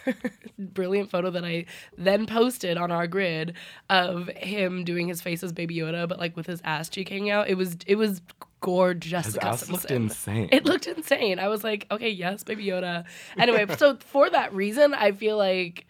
brilliant 0.59 1.09
photo 1.09 1.31
that 1.31 1.45
I 1.45 1.65
then 1.97 2.27
posted 2.27 2.77
on 2.77 2.91
our 2.91 3.07
grid 3.07 3.55
of 3.89 4.27
him 4.29 4.83
doing 4.83 5.07
his 5.07 5.21
face 5.21 5.41
as 5.41 5.53
Baby 5.53 5.77
Yoda, 5.77 6.07
but 6.07 6.19
like 6.19 6.35
with 6.35 6.45
his 6.45 6.61
ass 6.63 6.89
cheek 6.89 7.09
hanging 7.09 7.31
out. 7.31 7.47
It 7.47 7.55
was 7.55 7.77
it 7.87 7.95
was 7.95 8.21
gorgeous. 8.59 9.25
His 9.25 9.37
ass 9.37 9.69
looked 9.69 9.89
insane. 9.89 10.49
It 10.51 10.65
looked 10.65 10.87
insane. 10.87 11.39
I 11.39 11.47
was 11.47 11.63
like, 11.63 11.87
okay, 11.89 12.09
yes, 12.09 12.43
Baby 12.43 12.65
Yoda. 12.65 13.05
Anyway, 13.37 13.65
so 13.77 13.97
for 13.97 14.29
that 14.29 14.53
reason, 14.53 14.93
I 14.93 15.13
feel 15.13 15.37
like 15.37 15.87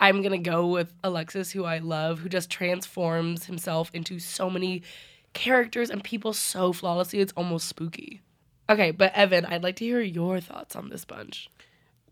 I'm 0.00 0.22
gonna 0.22 0.38
go 0.38 0.66
with 0.66 0.92
Alexis, 1.02 1.50
who 1.50 1.64
I 1.64 1.78
love, 1.78 2.18
who 2.20 2.28
just 2.28 2.50
transforms 2.50 3.46
himself 3.46 3.90
into 3.94 4.18
so 4.18 4.50
many 4.50 4.82
characters 5.32 5.88
and 5.88 6.04
people 6.04 6.34
so 6.34 6.72
flawlessly. 6.74 7.20
It's 7.20 7.32
almost 7.34 7.66
spooky. 7.66 8.20
Okay, 8.70 8.90
but 8.90 9.14
Evan, 9.14 9.46
I'd 9.46 9.62
like 9.62 9.76
to 9.76 9.84
hear 9.84 10.00
your 10.00 10.40
thoughts 10.40 10.76
on 10.76 10.90
this 10.90 11.04
bunch. 11.04 11.50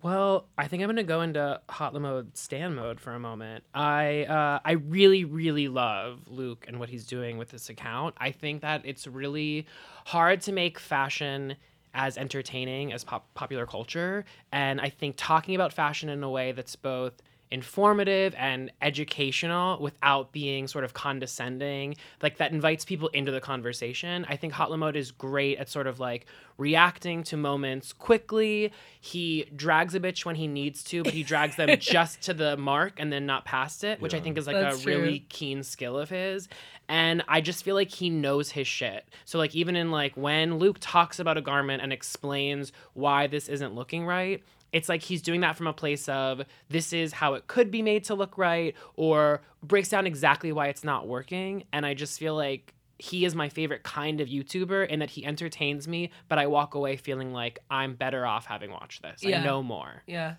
Well, 0.02 0.46
I 0.56 0.68
think 0.68 0.82
I'm 0.82 0.88
gonna 0.88 1.02
go 1.02 1.20
into 1.22 1.60
hot 1.68 1.92
mode 1.94 2.36
stand 2.36 2.76
mode 2.76 3.00
for 3.00 3.12
a 3.12 3.18
moment. 3.18 3.64
I 3.74 4.24
uh, 4.24 4.60
I 4.64 4.72
really 4.72 5.24
really 5.24 5.68
love 5.68 6.28
Luke 6.28 6.64
and 6.68 6.78
what 6.78 6.88
he's 6.88 7.06
doing 7.06 7.38
with 7.38 7.50
this 7.50 7.68
account. 7.68 8.14
I 8.18 8.30
think 8.30 8.62
that 8.62 8.82
it's 8.84 9.06
really 9.06 9.66
hard 10.06 10.42
to 10.42 10.52
make 10.52 10.78
fashion 10.78 11.56
as 11.92 12.18
entertaining 12.18 12.92
as 12.92 13.04
pop- 13.04 13.32
popular 13.34 13.66
culture, 13.66 14.24
and 14.52 14.80
I 14.80 14.90
think 14.90 15.16
talking 15.16 15.54
about 15.54 15.72
fashion 15.72 16.08
in 16.08 16.22
a 16.22 16.30
way 16.30 16.52
that's 16.52 16.76
both 16.76 17.14
informative 17.50 18.34
and 18.36 18.72
educational 18.82 19.80
without 19.80 20.32
being 20.32 20.66
sort 20.66 20.84
of 20.84 20.94
condescending 20.94 21.94
like 22.22 22.38
that 22.38 22.52
invites 22.52 22.84
people 22.84 23.08
into 23.08 23.30
the 23.30 23.40
conversation. 23.40 24.26
I 24.28 24.36
think 24.36 24.52
hot 24.52 24.76
mode 24.76 24.96
is 24.96 25.12
great 25.12 25.58
at 25.58 25.68
sort 25.68 25.86
of 25.86 26.00
like 26.00 26.26
reacting 26.58 27.22
to 27.24 27.36
moments 27.36 27.92
quickly. 27.92 28.72
He 29.00 29.46
drags 29.54 29.94
a 29.94 30.00
bitch 30.00 30.24
when 30.24 30.34
he 30.36 30.48
needs 30.48 30.82
to 30.84 31.04
but 31.04 31.12
he 31.12 31.22
drags 31.22 31.56
them 31.56 31.70
just 31.78 32.22
to 32.22 32.34
the 32.34 32.56
mark 32.56 32.94
and 32.98 33.12
then 33.12 33.26
not 33.26 33.44
past 33.44 33.84
it 33.84 34.00
which 34.00 34.14
i 34.14 34.20
think 34.20 34.38
is 34.38 34.46
like 34.46 34.56
That's 34.56 34.80
a 34.80 34.82
true. 34.82 34.96
really 34.96 35.20
keen 35.28 35.62
skill 35.62 35.98
of 35.98 36.10
his. 36.10 36.48
And 36.88 37.22
i 37.28 37.40
just 37.40 37.64
feel 37.64 37.74
like 37.74 37.90
he 37.90 38.10
knows 38.10 38.50
his 38.50 38.66
shit. 38.66 39.08
So 39.24 39.38
like 39.38 39.54
even 39.54 39.76
in 39.76 39.90
like 39.90 40.16
when 40.16 40.58
luke 40.58 40.78
talks 40.80 41.18
about 41.20 41.36
a 41.36 41.42
garment 41.42 41.82
and 41.82 41.92
explains 41.92 42.72
why 42.94 43.26
this 43.28 43.48
isn't 43.48 43.74
looking 43.74 44.04
right 44.04 44.42
it's 44.72 44.88
like 44.88 45.02
he's 45.02 45.22
doing 45.22 45.40
that 45.40 45.56
from 45.56 45.66
a 45.66 45.72
place 45.72 46.08
of 46.08 46.42
this 46.68 46.92
is 46.92 47.12
how 47.12 47.34
it 47.34 47.46
could 47.46 47.70
be 47.70 47.82
made 47.82 48.04
to 48.04 48.14
look 48.14 48.36
right 48.36 48.74
or 48.94 49.40
breaks 49.62 49.88
down 49.88 50.06
exactly 50.06 50.52
why 50.52 50.66
it's 50.68 50.84
not 50.84 51.06
working 51.06 51.64
and 51.72 51.86
i 51.86 51.94
just 51.94 52.18
feel 52.18 52.34
like 52.34 52.72
he 52.98 53.24
is 53.24 53.34
my 53.34 53.48
favorite 53.48 53.82
kind 53.82 54.20
of 54.20 54.28
youtuber 54.28 54.86
in 54.88 54.98
that 55.00 55.10
he 55.10 55.24
entertains 55.24 55.86
me 55.86 56.10
but 56.28 56.38
i 56.38 56.46
walk 56.46 56.74
away 56.74 56.96
feeling 56.96 57.32
like 57.32 57.58
i'm 57.70 57.94
better 57.94 58.26
off 58.26 58.46
having 58.46 58.70
watched 58.70 59.02
this 59.02 59.22
Yeah. 59.22 59.40
i 59.40 59.44
know 59.44 59.62
more 59.62 60.02
Yeah. 60.06 60.34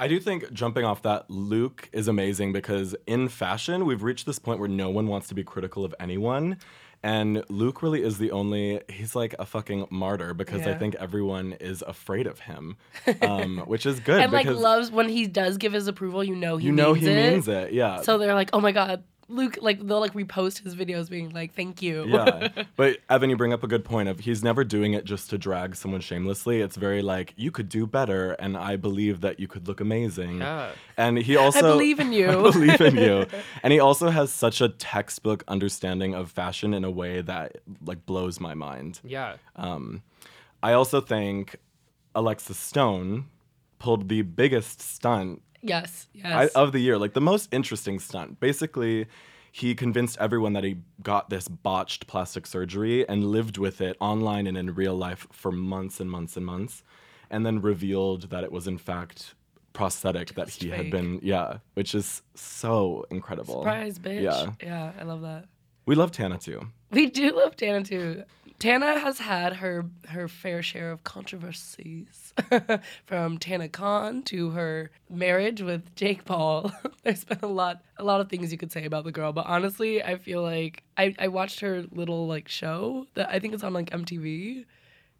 I 0.00 0.06
do 0.06 0.20
think 0.20 0.52
jumping 0.52 0.84
off 0.84 1.02
that, 1.02 1.28
Luke 1.28 1.88
is 1.92 2.06
amazing 2.06 2.52
because 2.52 2.94
in 3.08 3.28
fashion, 3.28 3.84
we've 3.84 4.04
reached 4.04 4.26
this 4.26 4.38
point 4.38 4.60
where 4.60 4.68
no 4.68 4.88
one 4.90 5.08
wants 5.08 5.26
to 5.26 5.34
be 5.34 5.42
critical 5.42 5.84
of 5.84 5.92
anyone. 5.98 6.58
And 7.02 7.44
Luke 7.48 7.82
really 7.82 8.02
is 8.02 8.18
the 8.18 8.32
only, 8.32 8.80
he's 8.88 9.14
like 9.14 9.34
a 9.38 9.46
fucking 9.46 9.86
martyr 9.90 10.34
because 10.34 10.66
I 10.66 10.74
think 10.74 10.96
everyone 10.96 11.52
is 11.60 11.82
afraid 11.82 12.26
of 12.26 12.40
him, 12.40 12.76
um, 13.22 13.58
which 13.66 13.86
is 13.86 14.00
good 14.00 14.20
And 14.20 14.32
like 14.32 14.46
loves 14.46 14.90
when 14.90 15.08
he 15.08 15.26
does 15.26 15.58
give 15.58 15.72
his 15.72 15.86
approval, 15.86 16.24
you 16.24 16.34
know 16.34 16.56
he 16.56 16.66
you 16.66 16.72
know 16.72 16.94
he 16.94 17.08
it. 17.08 17.32
means 17.32 17.46
it. 17.46 17.72
Yeah. 17.72 18.02
So 18.02 18.18
they're 18.18 18.34
like, 18.34 18.50
oh 18.52 18.60
my 18.60 18.72
god, 18.72 19.04
Luke. 19.28 19.58
Like 19.60 19.86
they'll 19.86 20.00
like 20.00 20.14
repost 20.14 20.62
his 20.62 20.74
videos, 20.74 21.08
being 21.10 21.30
like, 21.30 21.54
thank 21.54 21.82
you. 21.82 22.04
yeah. 22.06 22.48
But 22.76 22.98
Evan, 23.10 23.30
you 23.30 23.36
bring 23.36 23.52
up 23.52 23.62
a 23.62 23.66
good 23.66 23.84
point 23.84 24.08
of 24.08 24.20
he's 24.20 24.42
never 24.42 24.64
doing 24.64 24.94
it 24.94 25.04
just 25.04 25.30
to 25.30 25.38
drag 25.38 25.76
someone 25.76 26.00
shamelessly. 26.00 26.60
It's 26.60 26.76
very 26.76 27.02
like 27.02 27.34
you 27.36 27.50
could 27.50 27.68
do 27.68 27.86
better, 27.86 28.32
and 28.32 28.56
I 28.56 28.76
believe 28.76 29.20
that 29.20 29.38
you 29.40 29.48
could 29.48 29.68
look 29.68 29.80
amazing. 29.80 30.38
Yeah. 30.38 30.70
And 30.96 31.18
he 31.18 31.36
also 31.36 31.58
I 31.58 31.62
believe 31.62 32.00
in 32.00 32.12
you. 32.20 32.28
I 32.28 32.50
believe 32.50 32.80
in 32.80 32.96
you. 32.96 33.26
And 33.62 33.72
he 33.72 33.80
also 33.80 34.10
has 34.10 34.32
such 34.32 34.60
a 34.60 34.68
textbook 34.68 35.44
understanding 35.48 36.14
of 36.14 36.30
fashion 36.30 36.72
in 36.74 36.84
a 36.84 36.90
way 36.90 37.20
that 37.22 37.58
like 37.84 38.06
blows 38.06 38.40
my 38.40 38.54
mind. 38.54 39.00
yeah 39.04 39.36
Um, 39.56 40.02
I 40.62 40.72
also 40.72 41.00
think 41.00 41.56
Alexis 42.14 42.56
Stone 42.58 43.26
pulled 43.78 44.08
the 44.08 44.22
biggest 44.22 44.80
stunt 44.80 45.42
yes. 45.62 46.06
Yes. 46.12 46.50
I, 46.54 46.60
of 46.60 46.72
the 46.72 46.80
year, 46.80 46.98
like 46.98 47.14
the 47.14 47.20
most 47.20 47.48
interesting 47.52 47.98
stunt. 47.98 48.40
Basically, 48.40 49.06
he 49.52 49.74
convinced 49.74 50.16
everyone 50.20 50.52
that 50.52 50.64
he 50.64 50.78
got 51.02 51.30
this 51.30 51.48
botched 51.48 52.06
plastic 52.06 52.46
surgery 52.46 53.08
and 53.08 53.24
lived 53.24 53.58
with 53.58 53.80
it 53.80 53.96
online 54.00 54.46
and 54.46 54.56
in 54.56 54.74
real 54.74 54.94
life 54.94 55.26
for 55.32 55.50
months 55.50 56.00
and 56.00 56.10
months 56.10 56.36
and 56.36 56.46
months, 56.46 56.82
and 57.30 57.44
then 57.44 57.60
revealed 57.60 58.30
that 58.30 58.44
it 58.44 58.52
was 58.52 58.66
in 58.66 58.78
fact 58.78 59.34
prosthetic 59.72 60.34
that 60.34 60.46
Just 60.46 60.62
he 60.62 60.70
had 60.70 60.90
been, 60.90 61.20
yeah, 61.22 61.58
which 61.74 61.94
is 61.94 62.22
so 62.34 63.04
incredible. 63.10 63.60
Surprise, 63.60 63.98
bitch. 63.98 64.22
Yeah. 64.22 64.50
Yeah, 64.62 64.92
I 64.98 65.04
love 65.04 65.22
that. 65.22 65.46
We 65.86 65.94
love 65.94 66.10
Tana 66.10 66.38
too. 66.38 66.68
We 66.90 67.06
do 67.06 67.36
love 67.36 67.56
Tana 67.56 67.84
too. 67.84 68.24
Tana 68.58 68.98
has 68.98 69.18
had 69.20 69.54
her 69.54 69.86
her 70.08 70.26
fair 70.26 70.62
share 70.62 70.90
of 70.90 71.04
controversies, 71.04 72.32
from 73.06 73.38
TanaCon 73.38 74.24
to 74.26 74.50
her 74.50 74.90
marriage 75.08 75.62
with 75.62 75.94
Jake 75.94 76.24
Paul. 76.24 76.72
There's 77.04 77.24
been 77.24 77.38
a 77.42 77.46
lot 77.46 77.82
a 77.98 78.04
lot 78.04 78.20
of 78.20 78.28
things 78.28 78.50
you 78.50 78.58
could 78.58 78.72
say 78.72 78.84
about 78.84 79.04
the 79.04 79.12
girl, 79.12 79.32
but 79.32 79.46
honestly, 79.46 80.02
I 80.02 80.16
feel 80.16 80.42
like 80.42 80.82
I, 80.96 81.14
I 81.20 81.28
watched 81.28 81.60
her 81.60 81.84
little 81.92 82.26
like 82.26 82.48
show 82.48 83.06
that 83.14 83.28
I 83.30 83.38
think 83.38 83.54
it's 83.54 83.62
on 83.62 83.72
like 83.72 83.90
MTV. 83.90 84.64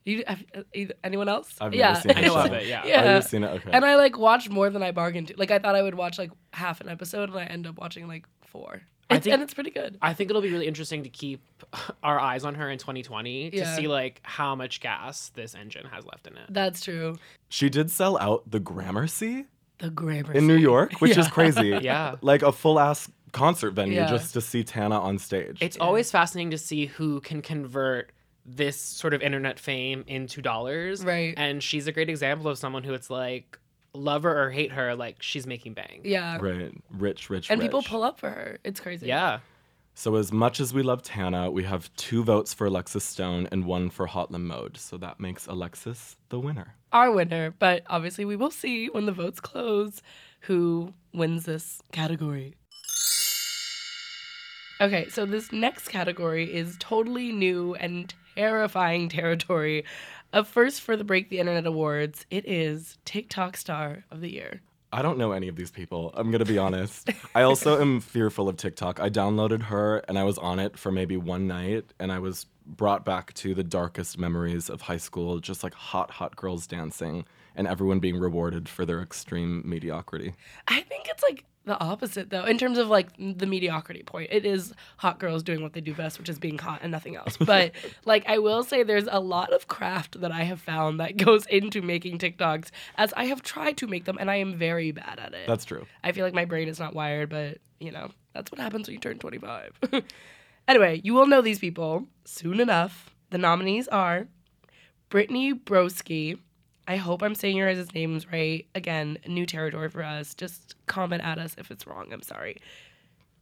You, 0.05 0.25
have, 0.27 0.43
uh, 0.55 0.63
either- 0.73 0.95
anyone 1.05 1.29
else? 1.29 1.55
I've 1.61 1.75
yeah. 1.75 1.89
never 1.93 2.01
seen 2.01 2.13
I 2.17 2.21
know 2.23 2.35
show. 2.35 2.41
of 2.41 2.53
it, 2.55 2.67
yeah. 2.67 2.87
Yeah. 2.87 3.15
You've 3.17 3.25
seen 3.25 3.45
it? 3.45 3.49
Okay. 3.49 3.71
And 3.73 3.85
I 3.85 3.97
like 3.97 4.17
watched 4.17 4.49
more 4.49 4.71
than 4.71 4.83
I 4.83 4.91
bargained 4.91 5.29
to. 5.29 5.35
Like 5.37 5.51
I 5.51 5.59
thought 5.59 5.75
I 5.75 5.83
would 5.83 5.95
watch 5.95 6.19
like 6.19 6.31
half 6.55 6.81
an 6.81 6.89
episode, 6.89 7.29
and 7.29 7.39
I 7.39 7.45
end 7.45 7.67
up 7.67 7.79
watching 7.79 8.09
like 8.09 8.25
four. 8.41 8.83
I 9.11 9.17
It's, 9.17 9.25
think- 9.25 9.35
and 9.35 9.43
it's 9.43 9.55
pretty 9.55 9.71
good. 9.71 9.97
I 10.03 10.13
think 10.15 10.29
it'll 10.31 10.43
be 10.43 10.51
really 10.53 10.67
interesting 10.67 11.03
to 11.05 11.09
keep 11.09 11.41
our 12.03 12.19
eyes 12.21 12.45
on 12.45 12.55
her 12.57 12.71
in 12.71 12.79
2020 12.79 13.51
to 13.53 13.67
see 13.77 13.89
like 13.89 14.21
how 14.23 14.55
much 14.55 14.81
gas 14.81 15.31
this 15.31 15.55
engine 15.55 15.87
has 15.87 16.05
left 16.05 16.27
in 16.27 16.37
it. 16.37 16.47
That's 16.51 16.83
true. 16.83 17.17
she 17.49 17.69
did 17.71 17.91
sell 17.91 18.19
out 18.19 18.51
the 18.51 18.61
Gramercy 18.61 19.47
The 19.79 19.91
grammar 19.91 20.33
in 20.35 20.47
New 20.47 20.57
York, 20.57 21.01
which 21.01 21.17
is 21.17 21.27
crazy. 21.37 21.69
Yeah. 21.83 22.17
Like 22.21 22.43
a 22.43 22.53
full 22.53 22.79
ass 22.79 23.11
concert 23.33 23.71
venue 23.73 23.95
Yeah. 23.97 24.09
just 24.09 24.35
to 24.35 24.41
see 24.41 24.63
Tana 24.65 24.99
on 25.01 25.19
stage. 25.19 25.59
It's 25.63 25.77
always 25.79 26.11
fascinating 26.11 26.51
to 26.51 26.59
see 26.59 26.87
who 26.87 27.21
can 27.21 27.41
convert 27.43 28.13
this 28.45 28.81
sort 28.81 29.13
of 29.15 29.21
internet 29.23 29.59
fame 29.59 30.05
into 30.07 30.41
dollars. 30.43 31.05
Right. 31.05 31.35
And 31.37 31.63
she's 31.63 31.87
a 31.87 31.93
great 31.93 32.09
example 32.09 32.49
of 32.51 32.57
someone 32.59 32.83
who 32.85 32.95
it's 32.95 33.11
like 33.11 33.59
love 33.99 34.23
her 34.23 34.45
or 34.47 34.51
hate 34.51 34.73
her, 34.73 34.95
like 34.95 35.17
she's 35.23 35.47
making 35.47 35.75
bang. 35.75 36.01
Yeah. 36.05 36.39
right. 36.41 36.73
Rich, 36.91 37.31
rich, 37.31 37.51
And 37.51 37.61
rich. 37.61 37.69
people 37.69 37.83
pull 37.83 38.03
up 38.03 38.19
for 38.19 38.31
her. 38.31 38.59
It's 38.65 38.81
crazy. 38.81 39.07
Yeah. 39.07 39.41
So 39.95 40.15
as 40.15 40.31
much 40.33 40.61
as 40.61 40.73
we 40.73 40.83
love 40.85 41.03
Tana, 41.03 41.51
we 41.51 41.65
have 41.65 41.93
two 41.97 42.23
votes 42.23 42.55
for 42.55 42.67
Alexis 42.69 43.03
Stone 43.03 43.49
and 43.51 43.65
one 43.65 43.91
for 43.91 44.07
Haute 44.07 44.31
Le 44.31 44.39
Mode. 44.39 44.77
So 44.77 44.97
that 44.99 45.19
makes 45.19 45.47
Alexis 45.49 46.17
the 46.29 46.39
winner. 46.39 46.75
Our 46.93 47.11
winner. 47.11 47.53
But 47.59 47.83
obviously, 47.89 48.25
we 48.25 48.37
will 48.37 48.53
see 48.53 48.87
when 48.89 49.07
the 49.07 49.13
votes 49.13 49.41
close 49.41 50.01
who 50.43 50.95
wins 51.13 51.47
this 51.47 51.83
category. 51.91 52.55
Okay, 54.81 55.09
so 55.09 55.27
this 55.27 55.51
next 55.51 55.89
category 55.89 56.55
is 56.55 56.77
totally 56.79 57.33
new 57.33 57.75
and 57.75 58.15
terrifying 58.39 59.09
territory. 59.21 59.85
A 60.33 60.45
first 60.45 60.81
for 60.81 60.97
the 60.97 61.05
Break 61.05 61.29
the 61.29 61.39
Internet 61.39 61.67
Awards. 61.67 62.27
It 62.31 62.47
is 62.47 62.99
TikTok 63.05 63.57
Star 63.57 64.05
of 64.11 64.21
the 64.21 64.31
Year. 64.31 64.61
I 64.91 65.03
don't 65.03 65.19
know 65.19 65.33
any 65.33 65.49
of 65.49 65.57
these 65.57 65.71
people. 65.71 66.13
I'm 66.15 66.31
going 66.31 66.39
to 66.39 66.51
be 66.51 66.57
honest. 66.57 67.11
I 67.35 67.43
also 67.43 67.81
am 67.81 68.01
fearful 68.01 68.49
of 68.49 68.57
TikTok. 68.57 69.01
I 69.01 69.11
downloaded 69.11 69.65
her 69.65 69.99
and 70.09 70.19
I 70.19 70.25
was 70.25 70.39
on 70.39 70.59
it 70.59 70.79
for 70.79 70.91
maybe 70.91 71.17
one 71.17 71.47
night 71.47 71.93
and 71.99 72.11
I 72.11 72.21
was 72.21 72.47
brought 72.65 73.05
back 73.05 73.35
to 73.35 73.55
the 73.55 73.65
darkest 73.65 74.19
memories 74.19 74.71
of 74.71 74.83
high 74.83 74.97
school, 74.97 75.41
just 75.41 75.63
like 75.63 75.75
hot, 75.75 76.11
hot 76.11 76.37
girls 76.37 76.67
dancing 76.67 77.27
and 77.55 77.67
everyone 77.67 77.99
being 77.99 78.19
rewarded 78.19 78.67
for 78.67 78.87
their 78.87 79.03
extreme 79.03 79.63
mediocrity. 79.65 80.33
I 80.69 80.81
think 80.83 81.07
it's 81.09 81.23
like 81.23 81.45
the 81.69 81.81
opposite 81.81 82.31
though, 82.31 82.45
in 82.45 82.59
terms 82.59 82.79
of 82.79 82.89
like 82.89 83.09
the 83.17 83.47
mediocrity 83.47 84.03
point. 84.03 84.31
It 84.33 84.45
is 84.45 84.73
hot 84.97 85.21
girls 85.21 85.43
doing 85.43 85.63
what 85.63 85.73
they 85.73 85.81
do 85.81 85.95
best, 85.95 86.19
which 86.19 86.29
is 86.29 86.39
being 86.39 86.59
hot 86.59 86.81
and 86.83 86.91
nothing 86.91 87.15
else. 87.15 87.37
But 87.37 87.73
like 88.05 88.25
I 88.27 88.39
will 88.39 88.65
say 88.65 88.83
there's 88.83 89.09
a 89.11 89.21
lot 89.21 89.53
of 89.53 89.69
craft 89.69 90.21
that 90.21 90.33
I 90.33 90.43
have 90.43 90.61
found 90.61 90.99
that 90.99 91.17
goes 91.17 91.47
into 91.47 91.81
making 91.83 92.19
TikToks 92.19 92.71
as 92.97 93.13
I 93.17 93.27
have 93.27 93.43
tried 93.43 93.77
to 93.79 93.87
make 93.87 94.05
them 94.05 94.17
and 94.19 94.31
I 94.31 94.37
am 94.37 94.55
very 94.55 94.91
bad 94.91 95.19
at 95.19 95.35
it. 95.35 95.47
That's 95.47 95.65
true. 95.65 95.87
I 96.03 96.13
feel 96.13 96.25
like 96.25 96.35
my 96.35 96.45
brain 96.45 96.69
is 96.69 96.81
not 96.81 96.95
wired, 96.95 97.31
but 97.31 97.59
you 97.79 97.93
know, 97.93 98.11
that's 98.35 98.51
what 98.51 98.61
happens 98.61 98.89
when 98.89 98.95
you 98.95 99.01
turn 99.01 99.19
25. 99.19 99.79
anyway, 100.69 101.01
you 101.05 101.15
will 101.15 101.27
know 101.27 101.43
these 101.43 101.59
people 101.59 102.07
soon 102.25 102.61
enough. 102.61 103.15
The 103.31 103.39
nominees 103.39 103.89
are 103.89 104.27
Brittany 105.09 105.55
Broski. 105.55 106.39
I 106.89 106.97
hope 106.97 107.23
I'm 107.23 107.35
saying 107.35 107.57
your 107.57 107.73
guys' 107.73 107.93
names 107.95 108.33
right. 108.33 108.67
Again, 108.75 109.19
new 109.27 109.45
territory 109.45 109.91
for 109.91 110.03
us. 110.03 110.35
Just 110.35 110.75
comment 110.87 111.23
at 111.23 111.39
us 111.39 111.55
if 111.59 111.71
it's 111.71 111.87
wrong. 111.87 112.11
I'm 112.13 112.23
sorry. 112.23 112.57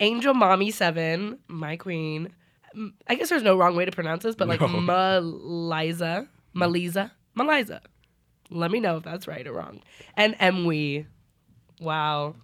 Angel 0.00 0.34
Mommy 0.34 0.72
7, 0.72 1.38
my 1.46 1.76
queen. 1.76 2.34
I 3.06 3.14
guess 3.14 3.28
there's 3.28 3.44
no 3.44 3.56
wrong 3.56 3.76
way 3.76 3.84
to 3.84 3.92
pronounce 3.92 4.24
this, 4.24 4.34
but 4.34 4.48
like 4.48 4.60
No. 4.60 4.66
Maliza. 4.68 6.26
Maliza. 6.54 7.12
Maliza. 7.38 7.80
Let 8.50 8.70
me 8.72 8.80
know 8.80 8.96
if 8.96 9.04
that's 9.04 9.28
right 9.28 9.46
or 9.46 9.52
wrong. 9.52 9.80
And 10.16 10.36
Emwe. 10.38 11.06
Wow. 11.80 12.34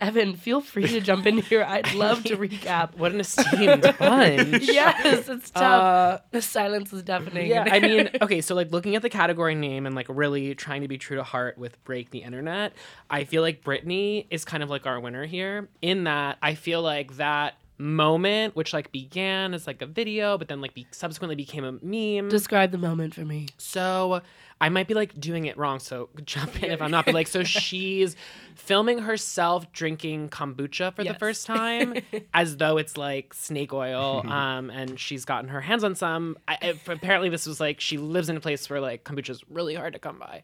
Evan, 0.00 0.34
feel 0.36 0.60
free 0.60 0.86
to 0.86 1.00
jump 1.00 1.26
in 1.26 1.38
here. 1.38 1.64
I'd 1.64 1.94
love 1.94 2.22
to 2.24 2.36
recap. 2.36 2.96
What 2.96 3.12
an 3.12 3.20
esteemed 3.20 3.82
bunch. 3.98 4.62
yes, 4.62 5.28
it's 5.28 5.50
tough. 5.50 5.62
Uh, 5.62 6.18
the 6.30 6.42
silence 6.42 6.92
is 6.92 7.02
deafening. 7.02 7.48
yeah, 7.48 7.64
I 7.70 7.80
mean, 7.80 8.10
okay, 8.22 8.40
so 8.40 8.54
like 8.54 8.70
looking 8.72 8.94
at 8.96 9.02
the 9.02 9.10
category 9.10 9.54
name 9.54 9.86
and 9.86 9.94
like 9.94 10.06
really 10.08 10.54
trying 10.54 10.82
to 10.82 10.88
be 10.88 10.98
true 10.98 11.16
to 11.16 11.22
heart 11.24 11.56
with 11.58 11.82
Break 11.84 12.10
the 12.10 12.18
Internet, 12.18 12.74
I 13.08 13.24
feel 13.24 13.42
like 13.42 13.64
Brittany 13.64 14.26
is 14.30 14.44
kind 14.44 14.62
of 14.62 14.70
like 14.70 14.86
our 14.86 15.00
winner 15.00 15.24
here 15.24 15.68
in 15.80 16.04
that 16.04 16.38
I 16.42 16.54
feel 16.54 16.82
like 16.82 17.16
that 17.16 17.54
moment, 17.78 18.56
which 18.56 18.72
like 18.72 18.90
began 18.92 19.54
as 19.54 19.66
like 19.66 19.82
a 19.82 19.86
video, 19.86 20.38
but 20.38 20.48
then 20.48 20.60
like 20.60 20.74
be- 20.74 20.86
subsequently 20.90 21.36
became 21.36 21.64
a 21.64 21.72
meme. 21.82 22.28
Describe 22.28 22.70
the 22.70 22.78
moment 22.78 23.14
for 23.14 23.24
me. 23.24 23.48
So 23.58 24.22
I 24.60 24.70
might 24.70 24.88
be 24.88 24.94
like 24.94 25.18
doing 25.20 25.44
it 25.44 25.58
wrong, 25.58 25.78
so 25.80 26.08
jump 26.24 26.62
in 26.62 26.70
if 26.70 26.80
I'm 26.80 26.90
not. 26.90 27.04
But 27.04 27.14
like, 27.14 27.26
so 27.26 27.42
she's 27.44 28.16
filming 28.54 28.98
herself 29.00 29.70
drinking 29.72 30.30
kombucha 30.30 30.94
for 30.94 31.04
the 31.04 31.12
first 31.18 31.46
time, 31.56 31.94
as 32.32 32.56
though 32.56 32.78
it's 32.78 32.96
like 32.96 33.34
snake 33.34 33.72
oil. 33.74 34.22
Um, 34.26 34.70
and 34.70 34.98
she's 34.98 35.24
gotten 35.26 35.50
her 35.50 35.60
hands 35.60 35.84
on 35.84 35.94
some. 35.94 36.38
I, 36.48 36.56
I- 36.62 36.80
apparently, 36.92 37.28
this 37.28 37.46
was 37.46 37.60
like 37.60 37.80
she 37.80 37.98
lives 37.98 38.28
in 38.30 38.36
a 38.36 38.40
place 38.40 38.68
where 38.70 38.80
like 38.80 39.04
kombucha 39.04 39.30
is 39.30 39.42
really 39.50 39.74
hard 39.74 39.92
to 39.92 39.98
come 39.98 40.18
by. 40.18 40.42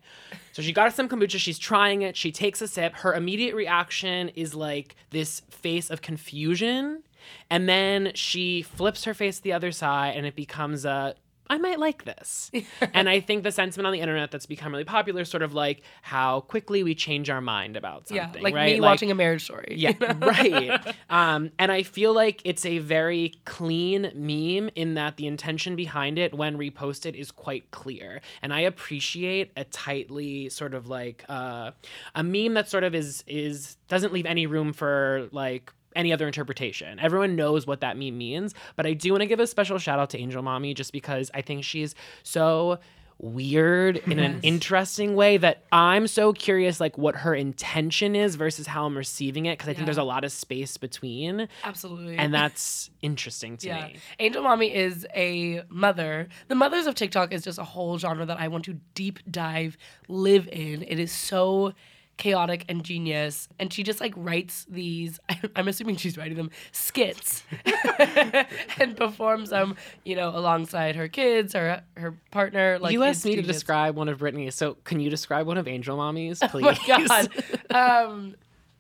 So 0.53 0.61
she 0.61 0.73
got 0.73 0.93
some 0.93 1.09
kombucha. 1.09 1.39
She's 1.39 1.59
trying 1.59 2.03
it. 2.03 2.17
She 2.17 2.33
takes 2.33 2.61
a 2.61 2.69
sip. 2.69 2.95
Her 2.97 3.15
immediate 3.15 3.55
reaction 3.55 4.29
is 4.31 4.55
like 4.55 4.95
this 5.11 5.41
face 5.51 5.89
of 5.91 6.03
confusion. 6.03 7.03
And 7.51 7.69
then 7.69 8.13
she 8.15 8.63
flips 8.63 9.05
her 9.05 9.15
face 9.15 9.37
to 9.37 9.43
the 9.43 9.53
other 9.53 9.71
side 9.71 10.15
and 10.17 10.27
it 10.27 10.35
becomes 10.35 10.85
a 10.85 11.15
I 11.53 11.59
might 11.59 11.79
like 11.79 12.05
this. 12.07 12.51
and 12.95 13.11
I 13.11 13.21
think 13.21 13.43
the 13.43 13.53
sentiment 13.53 13.87
on 13.87 13.93
the 13.93 14.01
internet 14.01 14.31
that's 14.31 14.47
become 14.47 14.73
really 14.73 14.85
popular 14.85 15.21
is 15.21 15.29
sort 15.29 15.43
of 15.43 15.53
like 15.53 15.83
how 16.01 16.41
quickly 16.41 16.83
we 16.83 16.95
change 16.95 17.29
our 17.29 17.43
mind 17.43 17.77
about 17.77 18.11
Yeah, 18.11 18.25
something. 18.25 18.43
like 18.43 18.55
right? 18.55 18.75
me 18.77 18.81
watching 18.81 19.11
a 19.11 19.15
marriage 19.15 19.45
story. 19.45 19.75
Yeah, 19.77 19.93
right. 20.21 20.81
Um, 21.11 21.51
and 21.59 21.71
I 21.71 21.83
feel 21.83 22.15
like 22.15 22.41
it's 22.45 22.65
a 22.65 22.79
very 22.79 23.35
clean 23.45 24.11
meme 24.15 24.71
in 24.75 24.95
that 24.95 25.19
the 25.19 25.27
intention 25.27 25.77
behind 25.77 26.19
it 26.19 26.33
when 26.33 26.57
reposted 26.57 27.15
is 27.15 27.31
quite 27.31 27.71
clear. 27.71 28.23
And 28.41 28.55
I 28.55 28.61
appreciate 28.61 29.53
a 29.57 29.65
tightly 29.65 30.49
sort 30.49 30.73
of 30.73 30.87
like 30.89 31.25
uh, 31.29 31.73
a 32.15 32.23
meme 32.23 32.55
that 32.55 32.71
sort 32.71 32.85
of 32.85 32.95
is 32.95 33.25
is 33.27 33.77
doesn't 33.89 34.13
leave 34.15 34.25
any 34.25 34.47
room 34.47 34.73
for 34.73 35.29
like 35.33 35.71
any 35.97 36.13
other 36.13 36.27
interpretation. 36.27 36.99
Everyone 36.99 37.37
knows 37.37 37.67
what 37.67 37.81
that 37.81 37.97
meme 37.97 38.17
means, 38.17 38.55
but 38.77 38.87
I 38.87 38.93
do 38.95 39.13
want 39.13 39.23
to 39.23 39.27
give 39.27 39.41
a 39.41 39.47
special 39.47 39.79
shout 39.79 39.99
out 39.99 40.11
to 40.11 40.19
Angel 40.19 40.43
Mommy 40.43 40.75
just 40.75 40.93
because 40.93 41.31
I 41.35 41.43
think 41.43 41.65
she's 41.65 41.95
so 42.23 42.79
weird 43.23 43.99
in 43.99 44.19
an 44.19 44.41
interesting 44.43 45.15
way 45.15 45.37
that 45.37 45.63
I'm 45.71 46.09
so 46.09 46.33
curious 46.33 46.81
like 46.81 46.99
what 46.99 47.15
her 47.17 47.35
intention 47.35 48.17
is 48.17 48.35
versus 48.35 48.67
how 48.67 48.85
I'm 48.85 48.97
receiving 48.97 49.47
it 49.47 49.59
because 49.59 49.69
I 49.69 49.75
think 49.75 49.87
there's 49.87 49.97
a 49.97 50.03
lot 50.03 50.25
of 50.25 50.33
space 50.33 50.77
between 50.77 51.49
Absolutely. 51.63 52.17
and 52.17 52.35
that's 52.35 52.91
interesting 53.01 53.57
to 53.59 53.69
yeah. 53.69 53.87
me. 53.87 53.97
Angel 54.19 54.43
Mommy 54.43 54.75
is 54.75 55.07
a 55.15 55.63
mother. 55.69 56.29
The 56.49 56.57
mothers 56.57 56.87
of 56.87 56.97
TikTok 56.97 57.33
is 57.33 57.45
just 57.45 57.59
a 57.59 57.65
whole 57.65 57.97
genre 57.97 58.27
that 58.27 58.41
I 58.41 58.49
want 58.49 58.65
to 58.65 58.75
deep 58.95 59.21
dive, 59.31 59.79
live 60.09 60.49
in. 60.49 60.83
It 60.83 60.99
is 60.99 61.13
so 61.13 61.75
chaotic 62.17 62.65
and 62.69 62.85
genius. 62.85 63.49
And 63.59 63.73
she 63.73 63.83
just 63.83 64.01
like 64.01 64.13
writes 64.17 64.67
these, 64.69 65.19
I'm 65.57 65.69
assuming 65.69 65.97
she's 65.97 66.17
writing 66.17 66.37
them, 66.37 66.51
skits 66.73 67.43
and 68.79 68.97
performs 68.97 69.51
them, 69.51 69.77
you 70.05 70.17
know, 70.17 70.29
alongside 70.29 70.97
her 70.97 71.09
kids 71.09 71.55
or 71.55 71.83
her 71.97 72.15
partner. 72.31 72.79
Like 72.79 72.93
you 72.93 73.03
asked 73.03 73.25
me 73.25 73.37
to 73.37 73.43
describe 73.43 73.97
one 73.97 74.09
of 74.09 74.19
Brittany's, 74.19 74.55
so 74.55 74.77
can 74.85 75.01
you 75.01 75.11
describe 75.11 75.47
one 75.47 75.59
of 75.59 75.67
Angel 75.69 75.97
Mommy's, 75.97 76.41
please? 76.51 76.79
Oh 76.89 76.99
my 76.99 77.29
god. 77.71 78.05
um, 78.07 78.35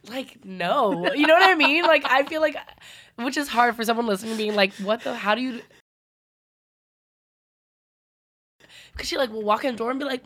like 0.09 0.45
no, 0.45 1.13
you 1.13 1.27
know 1.27 1.35
what 1.35 1.49
I 1.49 1.55
mean? 1.55 1.85
Like 1.85 2.05
I 2.05 2.25
feel 2.25 2.41
like, 2.41 2.57
which 3.17 3.37
is 3.37 3.49
hard 3.49 3.77
for 3.77 3.85
someone 3.85 4.07
listening, 4.07 4.37
being 4.37 4.55
like, 4.55 4.73
"What 4.75 5.03
the? 5.03 5.15
How 5.15 5.35
do 5.35 5.41
you?" 5.41 5.61
Because 8.93 9.09
she 9.09 9.17
like 9.17 9.31
will 9.31 9.43
walk 9.43 9.65
in 9.65 9.73
the 9.75 9.79
door 9.79 9.91
and 9.91 9.99
be 9.99 10.05
like, 10.05 10.23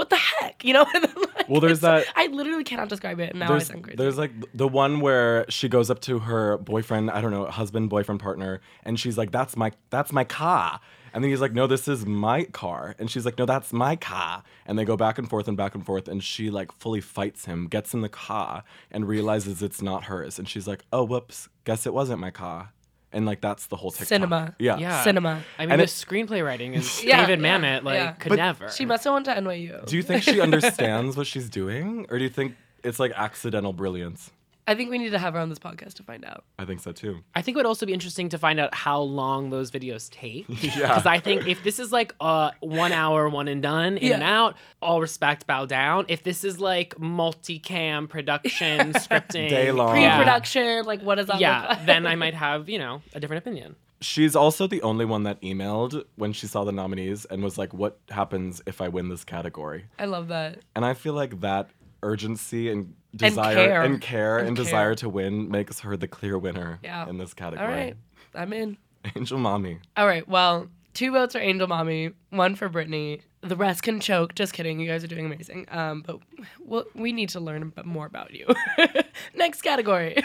"What 0.00 0.08
the 0.10 0.16
heck?" 0.16 0.64
You 0.64 0.72
know? 0.74 0.86
And 0.94 1.04
then, 1.04 1.14
like, 1.36 1.48
Well, 1.48 1.60
there's 1.60 1.80
that- 1.80 2.06
I 2.16 2.26
literally 2.28 2.64
cannot 2.64 2.88
describe 2.88 3.18
it, 3.20 3.30
and 3.30 3.38
now 3.40 3.52
I 3.54 3.58
sound 3.58 3.82
crazy. 3.84 3.96
there's 3.96 4.18
like 4.18 4.32
the 4.54 4.68
one 4.68 5.00
where 5.00 5.44
she 5.48 5.68
goes 5.68 5.90
up 5.90 6.00
to 6.08 6.20
her 6.20 6.58
boyfriend, 6.58 7.10
I 7.10 7.20
don't 7.20 7.30
know, 7.36 7.44
husband, 7.46 7.90
boyfriend, 7.90 8.20
partner, 8.20 8.60
and 8.86 8.98
she's 9.00 9.16
like, 9.18 9.30
"That's 9.38 9.56
my 9.56 9.72
that's 9.90 10.12
my 10.12 10.24
car," 10.24 10.80
and 11.12 11.22
then 11.22 11.30
he's 11.30 11.40
like, 11.40 11.52
"No, 11.60 11.66
this 11.66 11.86
is 11.88 12.06
my 12.06 12.44
car," 12.44 12.94
and 12.98 13.10
she's 13.10 13.24
like, 13.26 13.36
"No, 13.38 13.46
that's 13.46 13.72
my 13.72 13.94
car," 13.96 14.42
and 14.66 14.78
they 14.78 14.84
go 14.84 14.96
back 14.96 15.18
and 15.18 15.28
forth 15.28 15.48
and 15.48 15.56
back 15.56 15.74
and 15.74 15.84
forth, 15.84 16.06
and 16.08 16.22
she 16.22 16.50
like 16.50 16.70
fully 16.72 17.00
fights 17.00 17.44
him, 17.46 17.66
gets 17.66 17.92
in 17.94 18.00
the 18.00 18.08
car, 18.08 18.62
and 18.90 19.06
realizes 19.08 19.62
it's 19.62 19.82
not 19.82 20.04
hers, 20.04 20.38
and 20.38 20.48
she's 20.48 20.66
like, 20.68 20.82
"Oh, 20.92 21.04
whoops, 21.04 21.48
guess 21.64 21.84
it 21.86 21.92
wasn't 21.94 22.20
my 22.20 22.30
car," 22.30 22.72
and 23.12 23.26
like 23.26 23.40
that's 23.40 23.66
the 23.66 23.76
whole 23.76 23.90
TikTok. 23.90 24.08
Cinema. 24.08 24.54
Yeah. 24.58 24.76
Yeah. 24.78 25.02
Cinema. 25.02 25.42
I 25.58 25.62
mean, 25.66 25.72
And 25.72 25.80
the 25.80 25.84
it- 25.84 25.88
screenplay 25.88 26.44
writing 26.44 26.74
is 26.74 27.02
Yeah, 27.04 27.26
David 27.26 27.40
yeah, 27.42 27.58
Mamet, 27.58 27.82
like, 27.84 27.94
yeah. 27.96 28.12
could 28.12 28.28
But 28.30 28.36
never. 28.36 28.68
She 28.70 28.84
must 28.86 29.04
have 29.04 29.12
went 29.14 29.26
to 29.26 29.32
NYU. 29.34 29.84
Do 29.86 29.96
you 29.96 30.02
think 30.02 30.22
she 30.22 30.40
understands 30.46 31.16
what 31.16 31.26
she's 31.26 31.48
doing, 31.48 32.06
or 32.10 32.18
do 32.18 32.24
you 32.24 32.30
think 32.30 32.54
it's 32.84 32.98
like 33.00 33.12
accidental 33.16 33.72
brilliance? 33.72 34.30
I 34.70 34.76
think 34.76 34.88
we 34.88 34.98
need 34.98 35.10
to 35.10 35.18
have 35.18 35.34
her 35.34 35.40
on 35.40 35.48
this 35.48 35.58
podcast 35.58 35.94
to 35.94 36.04
find 36.04 36.24
out. 36.24 36.44
I 36.56 36.64
think 36.64 36.78
so 36.78 36.92
too. 36.92 37.24
I 37.34 37.42
think 37.42 37.56
it 37.56 37.58
would 37.58 37.66
also 37.66 37.86
be 37.86 37.92
interesting 37.92 38.28
to 38.28 38.38
find 38.38 38.60
out 38.60 38.72
how 38.72 39.00
long 39.00 39.50
those 39.50 39.72
videos 39.72 40.08
take. 40.08 40.46
Yeah. 40.60 40.88
Because 40.88 41.06
I 41.06 41.18
think 41.18 41.48
if 41.48 41.64
this 41.64 41.80
is 41.80 41.90
like 41.90 42.14
uh 42.20 42.52
one 42.60 42.92
hour, 42.92 43.28
one 43.28 43.48
and 43.48 43.60
done, 43.60 43.96
in 43.96 44.12
and 44.12 44.22
out, 44.22 44.56
all 44.80 45.00
respect, 45.00 45.46
bow 45.46 45.66
down. 45.66 46.04
If 46.06 46.22
this 46.22 46.44
is 46.44 46.60
like 46.60 46.94
multicam 46.96 48.08
production, 48.08 48.92
scripting, 48.92 49.48
Day 49.48 49.72
long. 49.72 49.92
Pre-production, 49.92 50.84
like 50.84 51.02
what 51.02 51.16
does 51.16 51.26
that 51.26 51.34
look 51.34 51.40
yeah, 51.40 51.66
like? 51.66 51.86
then 51.86 52.06
I 52.06 52.14
might 52.14 52.34
have 52.46 52.68
you 52.68 52.78
know 52.78 53.02
a 53.14 53.18
different 53.18 53.42
opinion. 53.42 53.74
She's 54.00 54.36
also 54.36 54.68
the 54.68 54.82
only 54.82 55.04
one 55.04 55.24
that 55.24 55.40
emailed 55.42 56.04
when 56.14 56.32
she 56.32 56.46
saw 56.46 56.62
the 56.62 56.72
nominees 56.72 57.24
and 57.24 57.42
was 57.42 57.58
like, 57.58 57.74
"What 57.74 57.98
happens 58.10 58.62
if 58.66 58.80
I 58.80 58.86
win 58.86 59.08
this 59.08 59.24
category?" 59.24 59.86
I 59.98 60.04
love 60.04 60.28
that. 60.28 60.60
And 60.76 60.84
I 60.84 60.94
feel 60.94 61.14
like 61.14 61.40
that 61.40 61.70
urgency 62.02 62.70
and 62.70 62.94
desire 63.14 63.54
care. 63.54 63.82
and 63.82 64.00
care 64.00 64.38
and, 64.38 64.48
And 64.48 64.56
care. 64.56 64.64
desire 64.64 64.94
to 64.96 65.08
win 65.08 65.50
makes 65.50 65.80
her 65.80 65.96
the 65.96 66.08
clear 66.08 66.38
winner 66.38 66.78
Yeah. 66.82 67.08
in 67.08 67.18
this 67.18 67.34
category. 67.34 67.68
right, 67.68 67.96
I'm 68.34 68.52
in. 68.52 68.76
Angel 69.16 69.38
Mommy. 69.38 69.78
All 69.96 70.06
right. 70.06 70.26
Well, 70.28 70.68
two 70.94 71.12
votes 71.12 71.34
for 71.34 71.40
Angel 71.40 71.66
Mommy, 71.66 72.12
one 72.30 72.54
for 72.54 72.68
Brittany. 72.68 73.22
The 73.42 73.56
rest 73.56 73.82
can 73.82 74.00
choke. 74.00 74.34
Just 74.34 74.52
kidding. 74.52 74.80
You 74.80 74.88
guys 74.88 75.02
are 75.02 75.06
doing 75.06 75.24
amazing. 75.24 75.66
Um, 75.70 76.02
but 76.06 76.18
we'll, 76.60 76.84
we 76.94 77.12
need 77.12 77.30
to 77.30 77.40
learn 77.40 77.72
more 77.84 78.04
about 78.04 78.34
you. 78.34 78.46
Next 79.34 79.62
category. 79.62 80.18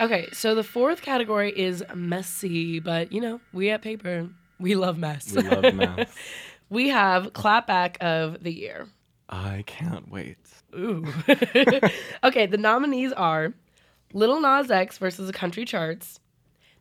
okay, 0.00 0.28
so 0.32 0.54
the 0.54 0.62
fourth 0.62 1.02
category 1.02 1.50
is 1.58 1.82
messy, 1.94 2.78
but 2.80 3.12
you 3.12 3.20
know, 3.20 3.40
we 3.52 3.70
at 3.70 3.82
Paper, 3.82 4.28
we 4.60 4.74
love 4.74 4.98
mess. 4.98 5.32
We 5.32 5.42
love 5.42 5.74
math. 5.74 6.14
we 6.68 6.88
have 6.90 7.32
clapback 7.32 7.96
of 8.02 8.42
the 8.42 8.52
year. 8.52 8.88
I 9.28 9.62
can't 9.66 10.10
wait. 10.10 10.38
Ooh. 10.74 11.06
okay, 12.24 12.46
the 12.46 12.58
nominees 12.58 13.12
are 13.12 13.52
Lil 14.12 14.40
Nas 14.40 14.70
X 14.70 14.98
versus 14.98 15.26
the 15.26 15.32
Country 15.32 15.64
Charts, 15.64 16.20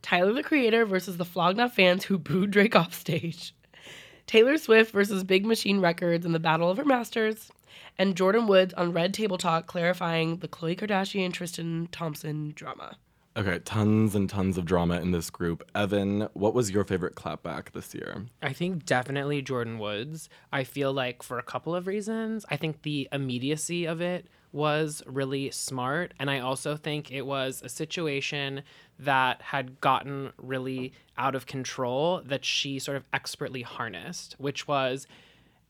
Tyler 0.01 0.33
the 0.33 0.43
Creator 0.43 0.85
versus 0.85 1.17
the 1.17 1.25
Flog 1.25 1.57
Gnaw 1.57 1.67
fans 1.67 2.05
who 2.05 2.17
booed 2.17 2.51
Drake 2.51 2.75
off 2.75 2.93
stage, 2.93 3.53
Taylor 4.27 4.57
Swift 4.57 4.91
versus 4.91 5.23
Big 5.23 5.45
Machine 5.45 5.81
Records 5.81 6.25
in 6.25 6.31
the 6.31 6.39
Battle 6.39 6.69
of 6.69 6.77
Her 6.77 6.85
Masters, 6.85 7.51
and 7.97 8.15
Jordyn 8.15 8.47
Woods 8.47 8.73
on 8.75 8.93
Red 8.93 9.13
Table 9.13 9.37
Talk 9.37 9.67
clarifying 9.67 10.37
the 10.37 10.47
Khloe 10.47 10.77
Kardashian 10.77 11.33
Tristan 11.33 11.89
Thompson 11.91 12.53
drama. 12.55 12.97
Okay, 13.37 13.59
tons 13.59 14.15
and 14.15 14.27
tons 14.27 14.57
of 14.57 14.65
drama 14.65 14.99
in 14.99 15.11
this 15.11 15.29
group. 15.29 15.63
Evan, 15.75 16.27
what 16.33 16.55
was 16.55 16.71
your 16.71 16.83
favorite 16.83 17.13
clapback 17.13 17.71
this 17.71 17.93
year? 17.93 18.25
I 18.41 18.51
think 18.51 18.83
definitely 18.83 19.43
Jordyn 19.43 19.77
Woods. 19.77 20.27
I 20.51 20.63
feel 20.63 20.91
like 20.91 21.21
for 21.21 21.37
a 21.37 21.43
couple 21.43 21.75
of 21.75 21.85
reasons. 21.85 22.47
I 22.49 22.57
think 22.57 22.81
the 22.81 23.07
immediacy 23.11 23.85
of 23.85 24.01
it 24.01 24.25
was 24.51 25.03
really 25.05 25.51
smart. 25.51 26.15
And 26.19 26.31
I 26.31 26.39
also 26.39 26.75
think 26.75 27.11
it 27.11 27.27
was 27.27 27.61
a 27.63 27.69
situation 27.69 28.63
that 28.97 29.39
had 29.43 29.79
gotten 29.81 30.33
really 30.37 30.93
out 31.15 31.35
of 31.35 31.45
control 31.45 32.23
that 32.25 32.43
she 32.43 32.79
sort 32.79 32.97
of 32.97 33.03
expertly 33.13 33.61
harnessed, 33.61 34.33
which 34.39 34.67
was 34.67 35.05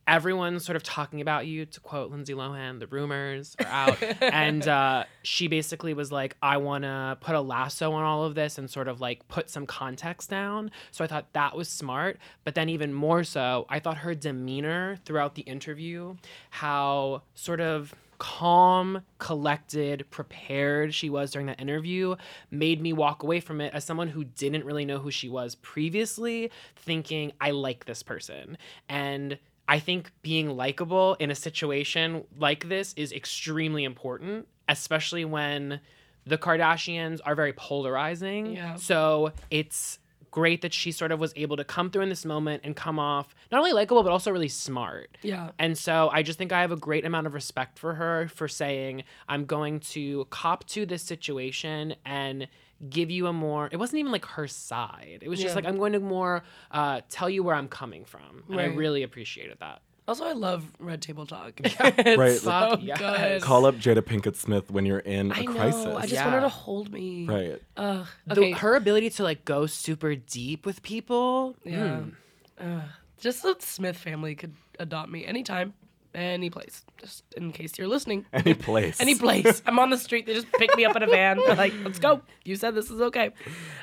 everyone's 0.07 0.65
sort 0.65 0.75
of 0.75 0.83
talking 0.83 1.21
about 1.21 1.45
you 1.45 1.65
to 1.65 1.79
quote 1.81 2.09
lindsay 2.09 2.33
lohan 2.33 2.79
the 2.79 2.87
rumors 2.87 3.55
are 3.59 3.67
out. 3.67 3.97
And 4.21 4.67
uh, 4.67 5.03
she 5.23 5.47
basically 5.47 5.93
was 5.93 6.11
like 6.11 6.35
i 6.41 6.57
want 6.57 6.83
to 6.83 7.17
put 7.21 7.35
a 7.35 7.41
lasso 7.41 7.91
on 7.91 8.03
all 8.03 8.23
of 8.23 8.35
this 8.35 8.57
and 8.57 8.69
sort 8.69 8.87
of 8.87 9.01
like 9.01 9.27
put 9.27 9.49
some 9.49 9.65
context 9.65 10.29
down. 10.29 10.71
So 10.91 11.03
i 11.03 11.07
thought 11.07 11.33
that 11.33 11.55
was 11.55 11.69
smart. 11.69 12.17
But 12.43 12.55
then 12.55 12.69
even 12.69 12.93
more 12.93 13.23
so 13.23 13.65
i 13.69 13.79
thought 13.79 13.97
her 13.97 14.15
demeanor 14.15 14.97
throughout 15.05 15.35
the 15.35 15.43
interview 15.43 16.15
how 16.49 17.21
sort 17.35 17.59
of 17.59 17.93
calm, 18.17 19.01
collected, 19.19 20.09
prepared 20.09 20.93
she 20.93 21.09
was 21.09 21.31
during 21.31 21.47
that 21.47 21.59
interview 21.59 22.15
made 22.51 22.81
me 22.81 22.93
walk 22.93 23.23
away 23.23 23.39
from 23.39 23.61
it 23.61 23.73
as 23.73 23.83
someone 23.83 24.07
who 24.07 24.23
didn't 24.23 24.65
really 24.65 24.85
know 24.85 24.97
who 24.97 25.11
she 25.11 25.29
was 25.29 25.55
previously, 25.55 26.51
thinking, 26.75 27.31
I 27.39 27.51
like 27.51 27.85
this 27.85 28.03
person. 28.03 28.57
And 28.89 29.37
I 29.67 29.79
think 29.79 30.11
being 30.21 30.55
likable 30.55 31.15
in 31.15 31.29
a 31.31 31.35
situation 31.35 32.23
like 32.37 32.69
this 32.69 32.93
is 32.95 33.11
extremely 33.11 33.83
important, 33.83 34.47
especially 34.69 35.25
when 35.25 35.81
the 36.25 36.37
Kardashians 36.37 37.19
are 37.25 37.35
very 37.35 37.53
polarizing. 37.53 38.53
Yeah. 38.53 38.75
So 38.75 39.31
it's 39.49 39.99
great 40.29 40.61
that 40.61 40.73
she 40.73 40.91
sort 40.91 41.11
of 41.11 41.19
was 41.19 41.33
able 41.35 41.57
to 41.57 41.63
come 41.63 41.89
through 41.89 42.03
in 42.03 42.09
this 42.09 42.25
moment 42.25 42.61
and 42.63 42.75
come 42.75 42.99
off 42.99 43.33
not 43.51 43.59
only 43.59 43.71
likable 43.73 44.03
but 44.03 44.11
also 44.11 44.29
really 44.29 44.49
smart. 44.49 45.17
Yeah. 45.21 45.51
And 45.57 45.77
so 45.77 46.09
I 46.11 46.21
just 46.21 46.37
think 46.37 46.51
I 46.51 46.61
have 46.61 46.71
a 46.71 46.77
great 46.77 47.05
amount 47.05 47.27
of 47.27 47.33
respect 47.33 47.79
for 47.79 47.95
her 47.95 48.27
for 48.27 48.47
saying, 48.47 49.03
I'm 49.27 49.45
going 49.45 49.79
to 49.79 50.25
cop 50.29 50.65
to 50.67 50.85
this 50.85 51.01
situation 51.01 51.95
and 52.05 52.47
give 52.89 53.09
you 53.09 53.27
a 53.27 53.33
more, 53.33 53.69
it 53.71 53.77
wasn't 53.77 53.99
even 53.99 54.11
like 54.11 54.25
her 54.25 54.47
side. 54.47 55.19
It 55.21 55.29
was 55.29 55.39
just 55.39 55.51
Yeah. 55.51 55.55
like, 55.55 55.65
I'm 55.65 55.77
going 55.77 55.93
to 55.93 55.99
more 55.99 56.43
uh, 56.71 57.01
tell 57.09 57.29
you 57.29 57.43
where 57.43 57.55
I'm 57.55 57.67
coming 57.67 58.05
from. 58.05 58.43
And 58.49 58.59
I 58.59 58.65
really 58.65 59.03
appreciated 59.03 59.57
that. 59.59 59.81
Also, 60.07 60.23
I 60.25 60.31
love 60.31 60.63
Red 60.79 61.01
Table 61.01 61.25
Talk. 61.25 61.59
Right, 61.79 62.37
so 62.37 62.49
like- 62.49 62.79
yes. 62.81 62.97
good. 62.97 63.41
Call 63.41 63.65
up 63.65 63.75
Jada 63.75 63.97
Pinkett 64.01 64.35
Smith 64.37 64.71
when 64.71 64.85
you're 64.85 64.99
in 64.99 65.31
a 65.31 65.35
I 65.35 65.41
know. 65.41 65.51
crisis. 65.53 65.85
I 65.85 66.01
just 66.03 66.13
Yeah. 66.13 66.23
want 66.23 66.35
her 66.35 66.41
to 66.41 66.49
hold 66.49 66.91
me. 66.93 67.25
right. 67.25 67.61
Ugh. 67.75 68.07
The- 68.25 68.51
her 68.51 68.75
ability 68.75 69.09
to 69.11 69.23
like 69.23 69.43
go 69.43 69.65
super 69.65 70.15
deep 70.15 70.65
with 70.65 70.81
people. 70.81 71.55
Yeah. 71.65 72.01
mm. 72.03 72.13
Ugh. 72.59 72.81
just 73.19 73.43
the 73.43 73.55
Smith 73.59 73.97
family 73.97 74.33
could 74.35 74.53
adopt 74.79 75.09
me 75.09 75.25
anytime, 75.25 75.73
any 76.13 76.49
place. 76.49 76.83
Just 76.97 77.23
in 77.35 77.51
case 77.51 77.77
you're 77.77 77.87
listening. 77.87 78.25
Any 78.33 78.53
place. 78.53 78.99
Any 78.99 79.15
place. 79.15 79.61
I'm 79.65 79.77
on 79.79 79.89
the 79.89 79.97
street. 79.97 80.25
They 80.25 80.33
just 80.33 80.51
pick 80.53 80.75
me 80.75 80.83
up 80.83 80.95
in 80.95 81.03
a 81.03 81.07
van. 81.07 81.37
They're 81.37 81.55
like, 81.55 81.73
let's 81.83 81.99
go. 81.99 82.21
You 82.43 82.55
said 82.55 82.73
this 82.73 82.89
is 82.89 83.01
okay. 83.01 83.31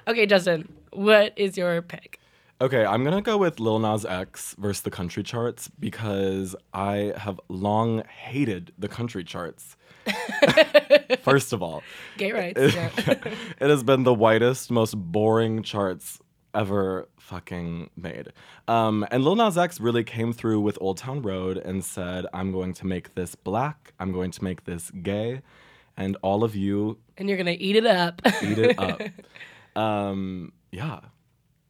Okay, 0.09 0.27
Justin, 0.27 0.73
what 0.93 1.33
is 1.37 1.57
your 1.57 1.81
pick? 1.83 2.19
Okay, 2.61 2.85
I'm 2.85 3.05
gonna 3.05 3.23
go 3.23 3.37
with 3.37 3.61
Lil 3.61 3.79
Nas 3.79 4.05
X 4.05 4.55
versus 4.59 4.83
the 4.83 4.91
country 4.91 5.23
charts 5.23 5.71
because 5.79 6.55
I 6.73 7.13
have 7.17 7.41
long 7.49 8.05
hated 8.05 8.73
the 8.79 8.89
country 8.89 9.25
charts. 9.25 9.77
First 11.23 11.53
of 11.53 11.63
all, 11.63 11.83
Gay 12.17 12.33
rights. 12.33 12.75
Yeah. 12.75 12.91
it 13.07 13.71
has 13.71 13.83
been 13.83 14.05
the 14.05 14.15
whitest, 14.15 14.71
most 14.71 14.95
boring 14.95 15.63
charts 15.63 16.21
ever 16.55 17.09
fucking 17.19 17.91
made. 17.97 18.33
Um, 18.69 19.07
and 19.11 19.25
Lil 19.25 19.37
Nas 19.37 19.59
X 19.59 19.81
really 19.81 20.05
came 20.05 20.33
through 20.33 20.61
with 20.61 20.79
Old 20.81 20.99
Town 20.99 21.23
Road 21.23 21.57
and 21.57 21.85
said, 21.85 22.27
I'm 22.33 22.53
going 22.53 22.73
to 22.75 22.87
make 22.87 23.15
this 23.15 23.35
black, 23.35 23.93
I'm 23.99 24.13
going 24.13 24.31
to 24.33 24.45
make 24.45 24.65
this 24.65 24.91
gay, 24.91 25.43
and 25.97 26.17
all 26.23 26.45
of 26.45 26.55
you 26.55 26.99
and 27.17 27.29
you're 27.29 27.39
going 27.39 27.47
to 27.47 27.63
eat 27.63 27.77
it 27.77 27.87
up. 27.87 28.21
eat 28.43 28.59
it 28.59 28.79
up. 28.79 29.01
um, 29.77 30.53
yeah. 30.71 31.01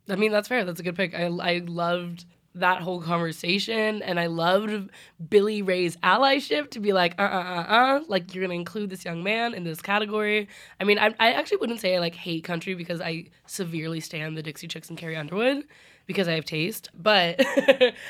I 0.09 0.17
mean, 0.17 0.33
that's 0.33 0.49
fair. 0.49 0.65
That's 0.65 0.81
a 0.81 0.83
good 0.83 0.97
pick. 0.97 1.15
I, 1.15 1.27
I 1.27 1.63
loved 1.67 2.25
that 2.55 2.83
whole 2.83 3.01
conversation 3.01 4.03
and 4.03 4.19
I 4.21 4.27
loved 4.27 4.91
Billy 5.29 5.63
Ray's 5.63 5.97
allyship 5.99 6.71
to 6.71 6.81
be 6.81 6.93
like, 6.93 7.15
uh 7.19 7.23
uh 7.23 7.27
uh 7.27 7.73
uh, 7.73 8.01
like 8.09 8.35
you're 8.35 8.45
gonna 8.45 8.55
include 8.55 8.91
this 8.91 9.05
young 9.05 9.23
man 9.23 9.55
in 9.55 9.65
this 9.65 9.81
category. 9.81 10.49
I 10.81 10.85
mean, 10.85 10.99
I, 10.99 11.15
I 11.19 11.33
actually 11.33 11.59
wouldn't 11.59 11.81
say 11.81 11.97
I 11.97 11.99
like 11.99 12.15
hate 12.15 12.45
country 12.45 12.75
because 12.75 13.01
I 13.01 13.27
severely 13.47 14.01
stand 14.01 14.37
the 14.37 14.43
Dixie 14.43 14.69
Chicks 14.69 14.89
and 14.89 14.99
Carrie 14.99 15.17
Underwood 15.17 15.65
because 16.07 16.29
I 16.29 16.33
have 16.33 16.45
taste, 16.45 16.91
but 16.95 17.41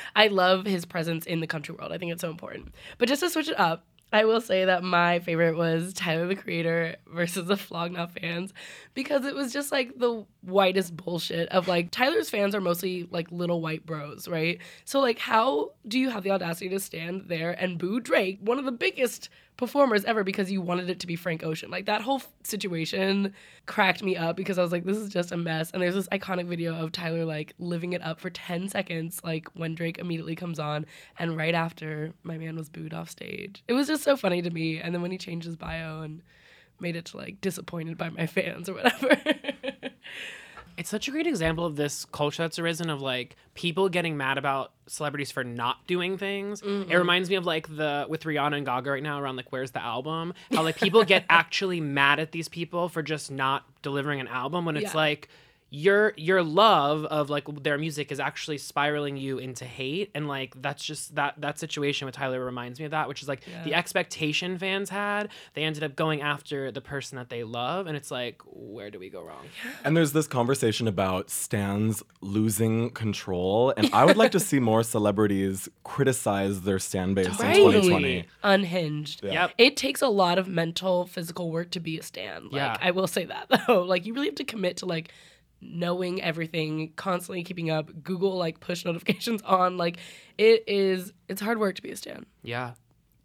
I 0.15 0.27
love 0.27 0.65
his 0.65 0.85
presence 0.85 1.25
in 1.25 1.39
the 1.39 1.47
country 1.47 1.75
world. 1.75 1.91
I 1.91 1.97
think 1.97 2.11
it's 2.11 2.21
so 2.21 2.29
important. 2.29 2.73
But 2.97 3.07
just 3.07 3.21
to 3.21 3.29
switch 3.29 3.47
it 3.49 3.59
up, 3.59 3.85
I 4.13 4.25
will 4.25 4.39
say 4.39 4.65
that 4.65 4.83
my 4.83 5.19
favorite 5.19 5.57
was 5.57 5.93
Tyler 5.93 6.27
the 6.27 6.35
Creator 6.35 6.97
versus 7.07 7.47
the 7.47 7.57
Flog 7.57 7.91
Gnaw 7.91 8.07
fans 8.07 8.53
because 8.93 9.25
it 9.25 9.35
was 9.35 9.51
just 9.51 9.71
like 9.71 9.97
the 9.97 10.25
whitest 10.41 10.95
bullshit 10.95 11.49
of 11.49 11.67
like 11.67 11.91
Tyler's 11.91 12.29
fans 12.29 12.55
are 12.55 12.61
mostly 12.61 13.07
like 13.11 13.31
little 13.31 13.61
white 13.61 13.85
bros, 13.85 14.27
right? 14.27 14.59
So 14.85 14.99
like 14.99 15.19
how 15.19 15.71
do 15.87 15.99
you 15.99 16.09
have 16.09 16.23
the 16.23 16.31
audacity 16.31 16.69
to 16.69 16.79
stand 16.79 17.25
there 17.27 17.51
and 17.51 17.77
boo 17.77 17.99
Drake, 17.99 18.39
one 18.41 18.59
of 18.59 18.65
the 18.65 18.71
biggest 18.71 19.29
performers 19.57 20.03
ever 20.05 20.23
because 20.23 20.51
you 20.51 20.61
wanted 20.61 20.89
it 20.89 20.99
to 20.99 21.07
be 21.07 21.15
Frank 21.15 21.43
Ocean. 21.43 21.69
Like 21.69 21.85
that 21.85 22.01
whole 22.01 22.21
situation 22.43 23.33
cracked 23.65 24.03
me 24.03 24.15
up 24.15 24.35
because 24.35 24.57
I 24.57 24.61
was 24.61 24.71
like 24.71 24.83
this 24.83 24.97
is 24.97 25.09
just 25.09 25.31
a 25.31 25.37
mess 25.37 25.71
and 25.71 25.81
there's 25.81 25.95
this 25.95 26.07
iconic 26.09 26.47
video 26.47 26.75
of 26.75 26.91
Tyler 26.91 27.25
like 27.25 27.53
living 27.59 27.93
it 27.93 28.01
up 28.03 28.19
for 28.19 28.29
10 28.29 28.69
seconds 28.69 29.21
like 29.23 29.47
when 29.53 29.75
Drake 29.75 29.97
immediately 29.97 30.35
comes 30.35 30.59
on 30.59 30.85
and 31.17 31.37
right 31.37 31.55
after 31.55 32.13
my 32.23 32.37
man 32.37 32.55
was 32.55 32.69
booed 32.69 32.93
off 32.93 33.09
stage. 33.09 33.63
It 33.67 33.73
was 33.73 33.87
just 33.87 34.03
so 34.03 34.15
funny 34.15 34.41
to 34.41 34.49
me 34.49 34.79
and 34.79 34.93
then 34.93 35.01
when 35.01 35.11
he 35.11 35.17
changed 35.17 35.45
his 35.45 35.55
bio 35.55 36.01
and 36.01 36.21
made 36.79 36.95
it 36.95 37.05
to 37.05 37.17
like 37.17 37.39
disappointed 37.41 37.97
by 37.97 38.09
my 38.09 38.27
fans 38.27 38.69
or 38.69 38.73
whatever. 38.75 39.17
It's 40.77 40.89
such 40.89 41.07
a 41.07 41.11
great 41.11 41.25
example 41.27 41.65
of 41.65 41.75
this 41.77 42.05
culture 42.05 42.43
that's 42.43 42.59
arisen 42.59 42.89
of 42.89 43.01
like 43.01 43.35
people 43.53 43.87
getting 43.89 44.17
mad 44.17 44.37
about 44.37 44.71
celebrities 44.87 45.31
for 45.31 45.43
not 45.43 45.85
doing 45.87 46.17
things. 46.17 46.61
Mm-hmm. 46.61 46.91
It 46.91 46.95
reminds 46.95 47.29
me 47.29 47.35
of 47.37 47.45
like 47.45 47.73
the 47.73 48.05
with 48.09 48.23
Rihanna 48.23 48.57
and 48.57 48.65
Gaga 48.65 48.91
right 48.91 49.03
now 49.03 49.19
around 49.21 49.35
like 49.37 49.51
where's 49.51 49.71
the 49.71 49.81
album? 49.81 50.33
How 50.51 50.63
like 50.63 50.75
people 50.77 51.03
get 51.03 51.25
actually 51.29 51.79
mad 51.79 52.19
at 52.19 52.31
these 52.31 52.49
people 52.49 52.89
for 52.89 53.01
just 53.01 53.31
not 53.31 53.63
delivering 53.81 54.19
an 54.19 54.27
album 54.27 54.65
when 54.65 54.75
it's 54.75 54.93
Yeah. 54.93 54.97
like 54.99 55.29
your 55.75 56.13
your 56.15 56.41
love 56.41 57.03
of 57.05 57.29
like 57.29 57.43
their 57.63 57.77
music 57.77 58.09
is 58.11 58.19
actually 58.19 58.57
spiraling 58.57 59.17
you 59.17 59.37
into 59.39 59.65
hate 59.65 60.09
and 60.15 60.27
like 60.27 60.53
that's 60.61 60.83
just 60.85 61.15
that 61.15 61.33
that 61.37 61.59
situation 61.59 62.05
with 62.05 62.15
Tyler 62.15 62.43
reminds 62.45 62.79
me 62.79 62.85
of 62.85 62.91
that 62.91 63.07
which 63.09 63.21
is 63.21 63.27
like 63.27 63.41
the 63.65 63.73
expectation 63.73 64.57
fans 64.57 64.89
had 64.89 65.27
they 65.53 65.63
ended 65.63 65.83
up 65.83 65.95
going 65.95 66.21
after 66.21 66.71
the 66.71 66.79
person 66.79 67.17
that 67.17 67.29
they 67.29 67.43
love 67.43 67.87
and 67.87 67.97
it's 67.97 68.09
like 68.09 68.41
where 68.45 68.89
do 68.89 68.97
we 68.99 69.09
go 69.09 69.21
wrong 69.21 69.45
And 69.83 69.97
there's 69.97 70.13
this 70.13 70.27
conversation 70.27 70.87
about 70.87 71.29
stands 71.29 72.01
losing 72.21 72.89
control, 72.91 73.73
and 73.75 73.89
I 73.93 74.05
would 74.05 74.17
like 74.17 74.31
to 74.31 74.39
see 74.39 74.59
more 74.59 74.81
celebrities 74.83 75.67
criticize 75.83 76.61
their 76.61 76.79
stand 76.79 77.15
base 77.15 77.27
in 77.27 77.53
2020. 77.53 78.25
Unhinged. 78.43 79.23
Yep. 79.23 79.51
It 79.57 79.77
takes 79.77 80.01
a 80.01 80.07
lot 80.07 80.37
of 80.37 80.47
mental, 80.47 81.05
physical 81.05 81.51
work 81.51 81.71
to 81.71 81.79
be 81.79 81.99
a 81.99 82.03
stan. 82.03 82.45
Like, 82.45 82.53
Yeah. 82.53 82.77
I 82.81 82.91
will 82.91 83.07
say 83.07 83.25
that 83.25 83.47
though. 83.67 83.81
Like 83.83 84.05
you 84.05 84.13
really 84.13 84.27
have 84.27 84.35
to 84.35 84.43
commit 84.43 84.77
to 84.77 84.85
like 84.85 85.11
knowing 85.61 86.21
everything, 86.21 86.93
constantly 86.95 87.43
keeping 87.43 87.69
up, 87.69 88.03
Google 88.03 88.37
like 88.37 88.59
push 88.59 88.85
notifications 88.85 89.41
on. 89.43 89.77
Like 89.77 89.97
it 90.37 90.63
is 90.67 91.13
it's 91.27 91.41
hard 91.41 91.59
work 91.59 91.75
to 91.75 91.81
be 91.81 91.91
a 91.91 91.95
stan. 91.97 92.25
yeah 92.43 92.73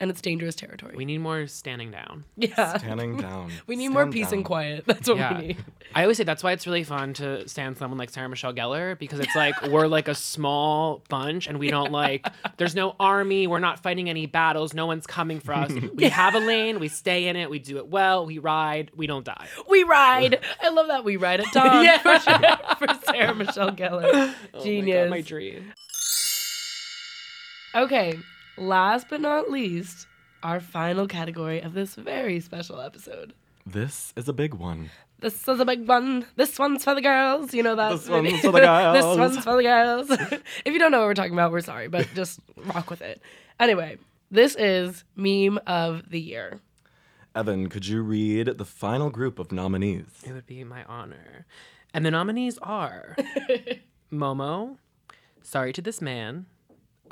And 0.00 0.10
it's 0.10 0.22
dangerous 0.22 0.54
territory. 0.54 0.94
We 0.96 1.04
need 1.04 1.18
more 1.18 1.46
standing 1.46 1.90
down. 1.90 2.24
yeah. 2.36 2.78
Standing 2.78 3.16
down. 3.18 3.52
We 3.66 3.76
need 3.76 3.88
more 3.90 4.06
peace 4.06 4.28
down. 4.28 4.38
and 4.38 4.44
quiet. 4.46 4.84
That's 4.86 5.06
what 5.06 5.18
Yeah. 5.18 5.38
we 5.38 5.46
need. 5.48 5.56
I 5.94 6.02
always 6.02 6.16
say 6.16 6.24
that's 6.24 6.42
why 6.44 6.52
it's 6.52 6.66
really 6.68 6.84
fun 6.84 7.14
to 7.14 7.46
stand 7.48 7.76
someone 7.76 7.98
like 7.98 8.10
Sarah 8.10 8.28
Michelle 8.28 8.54
Gellar 8.54 8.96
because 8.98 9.18
it's 9.18 9.34
like 9.34 9.60
we're 9.68 9.88
like 9.88 10.06
a 10.08 10.14
small 10.14 11.02
bunch 11.08 11.48
and 11.48 11.58
we 11.58 11.68
don't 11.68 11.90
like 11.90 12.26
there's 12.58 12.76
no 12.76 12.94
army, 13.00 13.48
we're 13.48 13.58
not 13.58 13.82
fighting 13.82 14.08
any 14.08 14.26
battles, 14.26 14.72
no 14.72 14.86
one's 14.86 15.06
coming 15.06 15.40
for 15.40 15.52
us. 15.52 15.70
We 15.94 16.04
have 16.08 16.34
a 16.36 16.38
lane, 16.38 16.78
we 16.78 16.86
stay 16.88 17.26
in 17.26 17.34
it, 17.36 17.50
we 17.50 17.58
do 17.58 17.76
it 17.78 17.88
well, 17.88 18.24
we 18.24 18.38
ride, 18.38 18.92
we 18.96 19.06
don't 19.08 19.24
die. 19.24 19.48
We 19.68 19.82
ride. 19.82 20.38
I 20.62 20.68
love 20.70 20.86
that 20.86 21.02
we 21.04 21.16
ride 21.16 21.40
at 21.40 21.52
dawn 21.52 21.84
Yeah. 21.84 21.98
for, 21.98 22.18
sure. 22.20 22.86
for 22.88 23.04
Sarah 23.06 23.34
Michelle 23.34 23.72
Gellar. 23.72 24.32
Oh 24.54 24.62
Genius. 24.64 24.96
my, 24.96 25.02
God, 25.06 25.10
my 25.10 25.20
dream. 25.22 25.72
Okay, 27.74 28.18
last 28.60 29.06
but 29.08 29.20
not 29.20 29.50
least, 29.50 30.06
our 30.42 30.60
final 30.60 31.06
category 31.06 31.60
of 31.60 31.74
this 31.74 31.94
very 31.94 32.40
special 32.40 32.80
episode. 32.80 33.32
This 33.66 34.12
is 34.16 34.28
a 34.28 34.32
big 34.32 34.54
one. 34.54 34.90
This 35.20 35.46
is 35.46 35.60
a 35.60 35.64
big 35.64 35.86
one. 35.86 36.24
This 36.36 36.58
one's 36.58 36.84
for 36.84 36.94
the 36.94 37.02
girls. 37.02 37.52
You 37.52 37.62
know 37.62 37.76
that. 37.76 37.90
This 37.90 38.08
one's 38.08 38.40
for 38.40 38.52
the 38.52 38.60
girls. 38.60 38.96
this 38.96 39.18
one's 39.18 39.44
for 39.44 39.56
the 39.56 39.62
girls. 39.62 40.10
if 40.64 40.72
you 40.72 40.78
don't 40.78 40.90
know 40.90 41.00
what 41.00 41.06
we're 41.06 41.14
talking 41.14 41.32
about, 41.32 41.52
we're 41.52 41.60
sorry, 41.60 41.88
but 41.88 42.08
just 42.14 42.40
rock 42.56 42.90
with 42.90 43.02
it. 43.02 43.20
Anyway, 43.58 43.98
this 44.30 44.56
is 44.58 45.04
meme 45.16 45.58
of 45.66 46.10
the 46.10 46.20
year. 46.20 46.60
Evan, 47.34 47.68
could 47.68 47.86
you 47.86 48.02
read 48.02 48.46
the 48.58 48.64
final 48.64 49.10
group 49.10 49.38
of 49.38 49.52
nominees? 49.52 50.06
It 50.24 50.32
would 50.32 50.46
be 50.46 50.64
my 50.64 50.84
honor. 50.84 51.46
And 51.92 52.04
the 52.04 52.10
nominees 52.10 52.58
are 52.58 53.16
Momo, 54.12 54.78
Sorry 55.42 55.72
to 55.72 55.82
This 55.82 56.00
Man, 56.00 56.46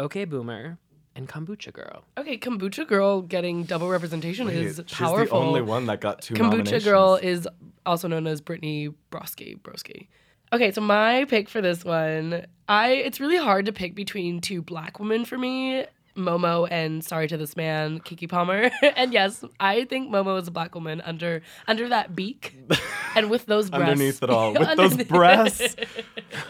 Okay 0.00 0.24
Boomer, 0.24 0.78
and 1.18 1.28
Kombucha 1.28 1.72
Girl. 1.72 2.04
Okay, 2.16 2.38
Kombucha 2.38 2.86
Girl 2.86 3.20
getting 3.22 3.64
double 3.64 3.88
representation 3.88 4.46
Wait, 4.46 4.56
is 4.56 4.80
she's 4.86 4.96
powerful. 4.96 5.40
the 5.40 5.46
only 5.46 5.62
one 5.62 5.86
that 5.86 6.00
got 6.00 6.22
two 6.22 6.34
Kombucha. 6.34 6.82
Girl 6.82 7.16
is 7.16 7.46
also 7.84 8.08
known 8.08 8.26
as 8.26 8.40
Brittany 8.40 8.90
Broski. 9.10 9.60
Broski. 9.60 10.06
Okay, 10.52 10.70
so 10.70 10.80
my 10.80 11.26
pick 11.26 11.48
for 11.48 11.60
this 11.60 11.84
one, 11.84 12.46
I 12.68 12.90
it's 12.92 13.20
really 13.20 13.36
hard 13.36 13.66
to 13.66 13.72
pick 13.72 13.94
between 13.94 14.40
two 14.40 14.62
black 14.62 14.98
women 14.98 15.24
for 15.24 15.36
me. 15.36 15.84
Momo 16.18 16.68
and 16.70 17.04
Sorry 17.04 17.28
to 17.28 17.36
This 17.36 17.56
Man, 17.56 18.00
Keke 18.00 18.28
Palmer. 18.28 18.70
and 18.96 19.12
yes, 19.12 19.44
I 19.60 19.84
think 19.84 20.10
Momo 20.10 20.40
is 20.40 20.48
a 20.48 20.50
black 20.50 20.74
woman 20.74 21.00
under 21.02 21.42
under 21.66 21.88
that 21.88 22.14
beak 22.14 22.56
and 23.14 23.30
with 23.30 23.46
those 23.46 23.70
breasts. 23.70 23.90
Underneath 23.92 24.22
it 24.22 24.30
all, 24.30 24.52
with 24.58 24.76
those 24.76 25.04
breasts. 25.04 25.76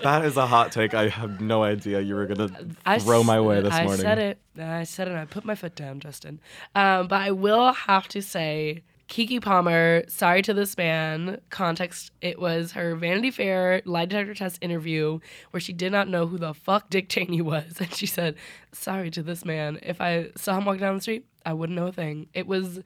That 0.02 0.24
is 0.24 0.36
a 0.36 0.46
hot 0.46 0.72
take. 0.72 0.94
I 0.94 1.08
have 1.08 1.40
no 1.40 1.62
idea 1.62 2.00
you 2.00 2.14
were 2.14 2.26
gonna 2.26 2.50
I 2.84 2.98
throw 2.98 3.22
my 3.22 3.40
way 3.40 3.60
this 3.60 3.72
I 3.72 3.84
morning. 3.84 4.00
I 4.00 4.08
said 4.08 4.18
it. 4.18 4.38
I 4.58 4.84
said 4.84 5.08
it. 5.08 5.14
I 5.14 5.24
put 5.24 5.44
my 5.44 5.54
foot 5.54 5.74
down, 5.74 6.00
Justin. 6.00 6.40
Um, 6.74 7.06
but 7.06 7.20
I 7.20 7.30
will 7.30 7.72
have 7.72 8.08
to 8.08 8.22
say, 8.22 8.82
Keke 9.08 9.40
Palmer. 9.40 10.04
Sorry 10.08 10.42
to 10.42 10.54
this 10.54 10.76
man. 10.76 11.40
Context: 11.50 12.12
It 12.20 12.38
was 12.38 12.72
her 12.72 12.94
Vanity 12.94 13.30
Fair 13.30 13.80
lie 13.84 14.04
detector 14.04 14.34
test 14.34 14.58
interview 14.60 15.18
where 15.50 15.60
she 15.60 15.72
did 15.72 15.92
not 15.92 16.08
know 16.08 16.26
who 16.26 16.38
the 16.38 16.54
fuck 16.54 16.90
Dick 16.90 17.08
Cheney 17.08 17.40
was, 17.40 17.76
and 17.80 17.92
she 17.94 18.06
said, 18.06 18.36
"Sorry 18.72 19.10
to 19.10 19.22
this 19.22 19.44
man. 19.44 19.78
If 19.82 20.00
I 20.00 20.28
saw 20.36 20.58
him 20.58 20.66
walking 20.66 20.80
down 20.80 20.96
the 20.96 21.00
street, 21.00 21.26
I 21.44 21.54
wouldn't 21.54 21.76
know 21.76 21.86
a 21.86 21.92
thing." 21.92 22.28
It 22.34 22.46
was 22.46 22.80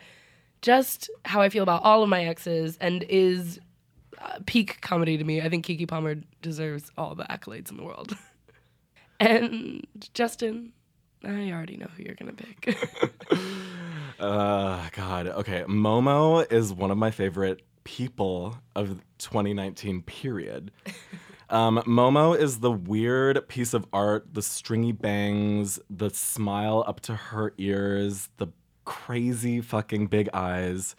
just 0.63 1.11
how 1.25 1.41
I 1.41 1.49
feel 1.49 1.65
about 1.65 1.83
all 1.83 2.03
of 2.03 2.09
my 2.09 2.25
exes, 2.25 2.79
and 2.81 3.03
is 3.09 3.59
uh, 4.21 4.39
peak 4.47 4.81
comedy 4.81 5.19
to 5.19 5.25
me. 5.25 5.41
I 5.41 5.49
think 5.49 5.67
Keke 5.67 5.89
Palmer 5.89 6.17
deserves 6.41 6.91
all 6.97 7.17
the 7.17 7.25
accolades 7.25 7.71
in 7.71 7.77
the 7.77 7.83
world. 7.83 8.17
and 9.21 9.85
Justin, 10.15 10.73
I 11.25 11.51
already 11.51 11.77
know 11.77 11.89
who 11.97 12.05
you're 12.05 12.15
gonna 12.15 12.33
pick. 12.33 12.77
Uh, 14.23 14.89
God. 14.93 15.27
Okay. 15.27 15.65
Momo 15.65 16.51
is 16.51 16.73
one 16.73 16.91
of 16.93 16.97
my 16.97 17.11
favorite 17.11 17.63
people 17.85 18.57
of 18.77 19.03
2019, 19.19 20.03
period. 20.03 20.71
Um, 21.51 21.83
Momo 21.87 22.35
is 22.35 22.61
the 22.61 22.71
weird 22.71 23.47
piece 23.47 23.75
of 23.75 23.85
art, 23.93 24.33
the 24.33 24.41
stringy 24.41 24.93
bangs, 24.93 25.79
the 25.91 26.09
smile 26.09 26.83
up 26.87 27.01
to 27.01 27.15
her 27.15 27.53
ears, 27.59 28.31
the 28.39 28.47
crazy 28.87 29.61
fucking 29.61 30.07
big 30.07 30.31
eyes. 30.33 30.97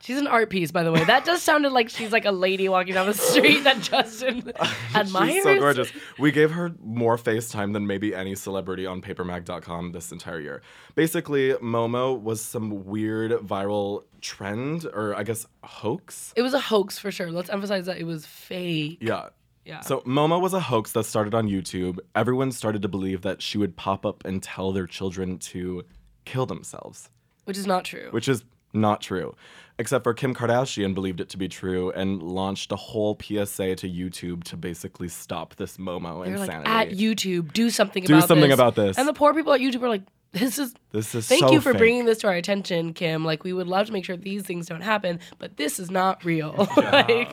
She's 0.00 0.18
an 0.18 0.26
art 0.26 0.50
piece, 0.50 0.70
by 0.70 0.82
the 0.82 0.92
way. 0.92 1.04
That 1.04 1.24
just 1.24 1.44
sounded 1.44 1.70
like 1.72 1.88
she's 1.88 2.12
like 2.12 2.24
a 2.24 2.30
lady 2.32 2.68
walking 2.68 2.94
down 2.94 3.06
the 3.06 3.14
street 3.14 3.64
that 3.64 3.80
Justin 3.80 4.52
admires. 4.94 5.32
She's 5.34 5.42
so 5.42 5.58
gorgeous. 5.58 5.92
We 6.18 6.30
gave 6.32 6.50
her 6.52 6.72
more 6.82 7.16
FaceTime 7.16 7.72
than 7.72 7.86
maybe 7.86 8.14
any 8.14 8.34
celebrity 8.34 8.86
on 8.86 9.02
papermag.com 9.02 9.92
this 9.92 10.12
entire 10.12 10.40
year. 10.40 10.62
Basically, 10.94 11.52
Momo 11.54 12.20
was 12.20 12.40
some 12.40 12.84
weird 12.86 13.32
viral 13.32 14.04
trend, 14.20 14.84
or 14.86 15.14
I 15.14 15.22
guess 15.22 15.46
hoax. 15.64 16.32
It 16.36 16.42
was 16.42 16.54
a 16.54 16.60
hoax 16.60 16.98
for 16.98 17.10
sure. 17.10 17.30
Let's 17.30 17.50
emphasize 17.50 17.86
that 17.86 17.98
it 17.98 18.04
was 18.04 18.26
fake. 18.26 18.98
Yeah. 19.00 19.28
Yeah. 19.64 19.80
So 19.80 20.00
Momo 20.00 20.40
was 20.40 20.54
a 20.54 20.60
hoax 20.60 20.92
that 20.92 21.04
started 21.04 21.34
on 21.34 21.46
YouTube. 21.46 21.98
Everyone 22.14 22.52
started 22.52 22.80
to 22.82 22.88
believe 22.88 23.20
that 23.22 23.42
she 23.42 23.58
would 23.58 23.76
pop 23.76 24.06
up 24.06 24.24
and 24.24 24.42
tell 24.42 24.72
their 24.72 24.86
children 24.86 25.38
to 25.40 25.84
kill 26.24 26.46
themselves, 26.46 27.10
Which 27.44 27.58
is 27.58 27.66
not 27.66 27.84
true. 27.84 28.08
which 28.10 28.28
is 28.28 28.44
not 28.72 29.00
true. 29.00 29.34
Except 29.80 30.02
for 30.02 30.12
Kim 30.12 30.34
Kardashian 30.34 30.92
believed 30.92 31.20
it 31.20 31.28
to 31.28 31.36
be 31.36 31.46
true 31.48 31.92
and 31.92 32.20
launched 32.20 32.72
a 32.72 32.76
whole 32.76 33.16
PSA 33.22 33.76
to 33.76 33.88
YouTube 33.88 34.42
to 34.44 34.56
basically 34.56 35.06
stop 35.08 35.54
this 35.54 35.76
Momo 35.76 36.24
They're 36.24 36.36
like 36.36 36.48
insanity. 36.50 36.68
at 36.68 36.98
YouTube, 36.98 37.52
do 37.52 37.70
something 37.70 38.02
Do 38.04 38.16
about 38.16 38.26
something 38.28 38.50
this. 38.50 38.54
about 38.58 38.74
this. 38.74 38.98
And 38.98 39.06
the 39.06 39.12
poor 39.12 39.32
people 39.32 39.52
at 39.52 39.60
YouTube 39.60 39.82
are 39.82 39.88
like, 39.88 40.02
this 40.32 40.58
is 40.58 40.74
this 40.90 41.14
is 41.14 41.28
Thank 41.28 41.44
so 41.44 41.52
you 41.52 41.60
for 41.60 41.72
fake. 41.72 41.78
bringing 41.78 42.04
this 42.06 42.18
to 42.18 42.26
our 42.26 42.34
attention, 42.34 42.92
Kim. 42.92 43.24
Like, 43.24 43.44
we 43.44 43.52
would 43.52 43.68
love 43.68 43.86
to 43.86 43.92
make 43.92 44.04
sure 44.04 44.16
these 44.16 44.42
things 44.42 44.66
don't 44.66 44.80
happen, 44.82 45.20
but 45.38 45.56
this 45.56 45.78
is 45.78 45.90
not 45.92 46.24
real. 46.24 46.68
like, 46.76 47.30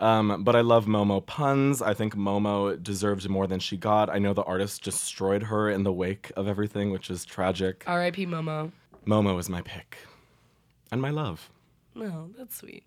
Um, 0.00 0.44
but 0.44 0.54
I 0.54 0.60
love 0.60 0.86
Momo 0.86 1.24
puns. 1.24 1.82
I 1.82 1.92
think 1.94 2.14
Momo 2.14 2.80
deserved 2.80 3.28
more 3.28 3.46
than 3.48 3.58
she 3.58 3.76
got. 3.76 4.08
I 4.10 4.18
know 4.18 4.32
the 4.32 4.44
artist 4.44 4.84
destroyed 4.84 5.42
her 5.44 5.68
in 5.70 5.82
the 5.82 5.92
wake 5.92 6.30
of 6.36 6.46
everything, 6.46 6.90
which 6.92 7.10
is 7.10 7.24
tragic. 7.24 7.82
R.I.P. 7.86 8.26
Momo. 8.26 8.70
Momo 9.06 9.38
is 9.40 9.48
my 9.48 9.62
pick. 9.62 9.98
And 10.90 11.02
my 11.02 11.10
love. 11.10 11.50
No, 11.94 12.30
that's 12.36 12.56
sweet. 12.56 12.84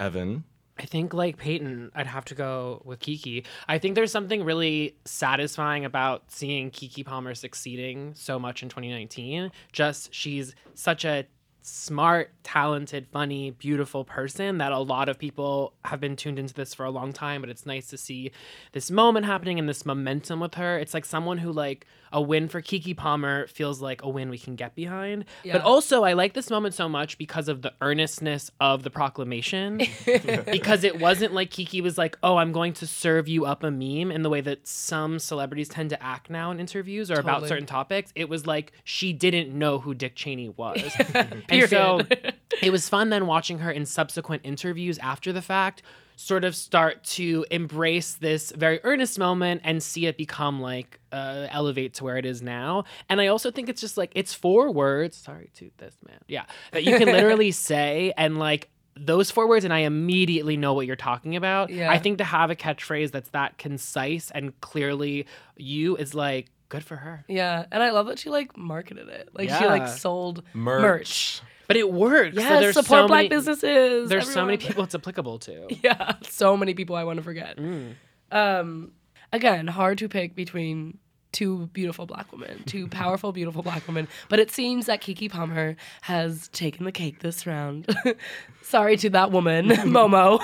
Evan. 0.00 0.44
I 0.78 0.84
think 0.84 1.14
like 1.14 1.38
Peyton, 1.38 1.90
I'd 1.94 2.06
have 2.06 2.26
to 2.26 2.34
go 2.34 2.82
with 2.84 3.00
Keke. 3.00 3.46
I 3.66 3.78
think 3.78 3.94
there's 3.94 4.12
something 4.12 4.44
really 4.44 4.96
satisfying 5.06 5.86
about 5.86 6.30
seeing 6.30 6.70
Keke 6.70 7.04
Palmer 7.04 7.34
succeeding 7.34 8.12
so 8.14 8.38
much 8.38 8.62
in 8.62 8.68
2019. 8.68 9.50
Just 9.72 10.12
she's 10.12 10.54
such 10.74 11.04
a 11.06 11.24
smart, 11.66 12.30
talented, 12.42 13.08
funny, 13.08 13.50
beautiful 13.50 14.04
person 14.04 14.58
that 14.58 14.72
a 14.72 14.78
lot 14.78 15.08
of 15.08 15.18
people 15.18 15.72
have 15.84 16.00
been 16.00 16.14
tuned 16.14 16.38
into 16.38 16.54
this 16.54 16.74
for 16.74 16.84
a 16.84 16.90
long 16.90 17.12
time, 17.12 17.40
but 17.40 17.50
it's 17.50 17.66
nice 17.66 17.88
to 17.88 17.98
see 17.98 18.30
this 18.72 18.90
moment 18.90 19.26
happening 19.26 19.58
and 19.58 19.68
this 19.68 19.84
momentum 19.84 20.40
with 20.40 20.54
her. 20.54 20.78
It's 20.78 20.94
like 20.94 21.04
someone 21.04 21.38
who 21.38 21.50
like 21.50 21.86
a 22.12 22.22
win 22.22 22.48
for 22.48 22.62
Keke 22.62 22.96
Palmer 22.96 23.46
feels 23.48 23.82
like 23.82 24.02
a 24.02 24.08
win 24.08 24.30
we 24.30 24.38
can 24.38 24.54
get 24.54 24.74
behind. 24.74 25.24
Yeah. 25.42 25.54
But 25.54 25.62
also 25.62 26.04
I 26.04 26.12
like 26.12 26.34
this 26.34 26.50
moment 26.50 26.74
so 26.74 26.88
much 26.88 27.18
because 27.18 27.48
of 27.48 27.62
the 27.62 27.72
earnestness 27.80 28.50
of 28.60 28.84
the 28.84 28.90
proclamation 28.90 29.78
because 30.50 30.84
it 30.84 31.00
wasn't 31.00 31.34
like 31.34 31.50
Keke 31.50 31.82
was 31.82 31.98
like, 31.98 32.16
"Oh, 32.22 32.36
I'm 32.36 32.52
going 32.52 32.72
to 32.74 32.86
serve 32.86 33.28
you 33.28 33.44
up 33.44 33.62
a 33.62 33.70
meme" 33.70 34.10
in 34.10 34.22
the 34.22 34.30
way 34.30 34.40
that 34.40 34.66
some 34.66 35.18
celebrities 35.18 35.68
tend 35.68 35.90
to 35.90 36.02
act 36.02 36.30
now 36.30 36.50
in 36.50 36.60
interviews 36.60 37.10
or 37.10 37.18
about 37.18 37.46
certain 37.48 37.66
topics. 37.66 38.12
It 38.14 38.28
was 38.28 38.46
like 38.46 38.72
she 38.84 39.12
didn't 39.12 39.56
know 39.56 39.78
who 39.80 39.94
Dick 39.94 40.14
Cheney 40.14 40.48
was. 40.48 40.80
Period. 41.64 41.70
so 41.70 42.30
it 42.62 42.70
was 42.70 42.88
fun 42.88 43.10
then 43.10 43.26
watching 43.26 43.58
her 43.60 43.70
in 43.70 43.86
subsequent 43.86 44.42
interviews 44.44 44.98
after 44.98 45.32
the 45.32 45.42
fact 45.42 45.82
sort 46.16 46.44
of 46.44 46.56
start 46.56 47.04
to 47.04 47.44
embrace 47.50 48.14
this 48.14 48.50
very 48.52 48.80
earnest 48.84 49.18
moment 49.18 49.60
and 49.64 49.82
see 49.82 50.06
it 50.06 50.16
become 50.16 50.60
like 50.60 50.98
uh, 51.12 51.46
elevate 51.50 51.92
to 51.94 52.04
where 52.04 52.16
it 52.16 52.24
is 52.24 52.40
now. 52.40 52.84
And 53.10 53.20
i 53.20 53.26
also 53.26 53.50
think 53.50 53.68
it's 53.68 53.80
just 53.80 53.96
like 53.98 54.12
it's 54.14 54.32
four 54.32 54.72
words. 54.72 55.16
Sorry 55.16 55.50
to 55.56 55.70
this 55.76 55.94
man. 56.08 56.18
Yeah. 56.26 56.44
That 56.72 56.84
you 56.84 56.96
can 56.96 57.08
literally 57.08 57.50
say 57.52 58.14
and 58.16 58.38
like 58.38 58.70
those 58.98 59.30
four 59.30 59.46
words 59.46 59.66
and 59.66 59.74
i 59.74 59.80
immediately 59.80 60.56
know 60.56 60.72
what 60.72 60.86
you're 60.86 60.96
talking 60.96 61.36
about. 61.36 61.68
Yeah. 61.68 61.90
i 61.90 61.98
think 61.98 62.16
to 62.18 62.24
have 62.24 62.50
a 62.50 62.56
catchphrase 62.56 63.10
that's 63.10 63.28
that 63.30 63.58
concise 63.58 64.30
and 64.30 64.58
clearly 64.62 65.26
you 65.58 65.96
is 65.98 66.14
like 66.14 66.46
good 66.68 66.84
for 66.84 66.96
her 66.96 67.24
Yeah, 67.28 67.64
and 67.70 67.82
I 67.82 67.90
love 67.90 68.06
that 68.06 68.18
she 68.18 68.30
like 68.30 68.56
marketed 68.56 69.08
it. 69.08 69.28
Like 69.32 69.48
she 69.50 69.66
like 69.66 69.82
Yeah. 69.82 69.86
sold 69.94 70.42
Merch. 70.54 70.82
merch. 70.82 71.40
but 71.68 71.76
it 71.76 71.90
works 71.92 72.34
so 72.36 72.40
Yes, 72.42 72.60
there's 72.60 72.74
support 72.74 73.02
so 73.02 73.06
black 73.08 73.18
many, 73.18 73.28
businesses. 73.28 74.08
there's 74.08 74.30
so 74.32 74.44
many 74.44 74.56
people 74.58 74.84
it's 74.84 74.94
applicable 74.94 75.38
to 75.40 75.66
Yeah, 75.82 76.14
so 76.22 76.56
many 76.56 76.74
people 76.74 76.96
I 76.96 77.04
want 77.04 77.18
to 77.18 77.22
forget. 77.22 77.56
Mm. 77.56 77.94
Um, 78.32 78.92
again, 79.32 79.66
hard 79.68 79.98
to 79.98 80.08
pick 80.08 80.34
between 80.34 80.98
two 81.32 81.66
beautiful 81.72 82.06
black 82.06 82.32
women, 82.32 82.62
two 82.66 82.88
powerful, 83.02 83.30
beautiful 83.30 83.62
black 83.62 83.86
women. 83.86 84.08
But 84.28 84.38
it 84.40 84.50
seems 84.50 84.86
that 84.86 85.00
Keke 85.02 85.30
Palmer 85.30 85.76
has 86.02 86.48
taken 86.48 86.84
the 86.86 86.92
cake 86.92 87.20
this 87.20 87.46
round. 87.46 87.86
Sorry 88.62 88.96
to 88.96 89.10
that 89.10 89.30
woman, 89.32 89.68
Momo, 89.68 90.40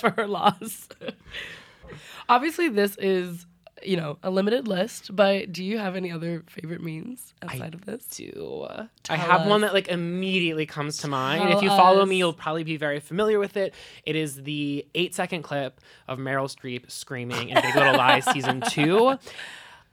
for 0.00 0.10
her 0.10 0.26
loss. 0.26 0.88
Obviously, 2.28 2.68
this 2.68 2.96
is. 2.98 3.46
You 3.84 3.96
know, 3.98 4.16
a 4.22 4.30
limited 4.30 4.66
list, 4.66 5.14
but 5.14 5.52
do 5.52 5.62
you 5.62 5.76
have 5.78 5.96
any 5.96 6.10
other 6.10 6.42
favorite 6.48 6.80
memes 6.82 7.34
outside 7.42 7.74
of 7.74 7.84
this? 7.84 8.06
do. 8.06 8.66
I 9.10 9.16
have 9.16 9.46
one 9.46 9.60
that 9.60 9.74
like 9.74 9.88
immediately 9.88 10.64
comes 10.64 10.96
to 10.98 11.08
mind. 11.08 11.42
Tell 11.42 11.58
if 11.58 11.62
you 11.62 11.68
follow 11.68 12.02
us. 12.02 12.08
me, 12.08 12.16
you'll 12.16 12.32
probably 12.32 12.64
be 12.64 12.78
very 12.78 13.00
familiar 13.00 13.38
with 13.38 13.56
it. 13.56 13.74
It 14.06 14.16
is 14.16 14.42
the 14.44 14.86
eight 14.94 15.14
second 15.14 15.42
clip 15.42 15.80
of 16.08 16.18
Meryl 16.18 16.46
Streep 16.54 16.90
screaming 16.90 17.50
in 17.50 17.60
Big 17.60 17.74
Little 17.74 17.96
Lies 17.96 18.24
season 18.32 18.62
two. 18.62 19.18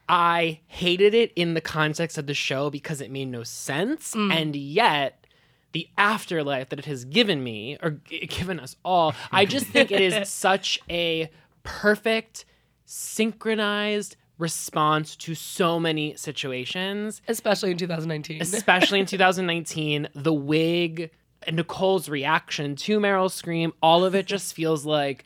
I 0.07 0.59
hated 0.67 1.13
it 1.13 1.31
in 1.35 1.53
the 1.53 1.61
context 1.61 2.17
of 2.17 2.27
the 2.27 2.33
show 2.33 2.69
because 2.69 3.01
it 3.01 3.09
made 3.11 3.27
no 3.29 3.43
sense, 3.43 4.13
Mm. 4.13 4.33
and 4.33 4.55
yet 4.55 5.25
the 5.71 5.87
afterlife 5.97 6.69
that 6.69 6.79
it 6.79 6.85
has 6.85 7.03
given 7.05 7.43
me 7.43 7.77
or 7.81 7.91
g- 8.07 8.27
given 8.27 8.59
us 8.59 8.75
all, 8.85 9.13
I 9.31 9.45
just 9.45 9.65
think 9.65 9.91
it 9.91 10.01
is 10.01 10.29
such 10.29 10.79
a 10.89 11.29
perfect, 11.63 12.45
synchronized 12.85 14.15
response 14.39 15.15
to 15.15 15.35
so 15.35 15.79
many 15.79 16.15
situations 16.15 17.21
Especially 17.27 17.71
in 17.71 17.77
2019. 17.77 18.41
especially 18.41 18.99
in 18.99 19.05
2019 19.15 20.09
the 20.15 20.33
wig 20.33 21.11
nicole's 21.51 22.09
reaction 22.09 22.75
to 22.75 22.99
meryl's 22.99 23.33
scream 23.33 23.71
all 23.81 24.03
of 24.03 24.15
it 24.15 24.25
just 24.25 24.53
feels 24.53 24.85
like 24.85 25.23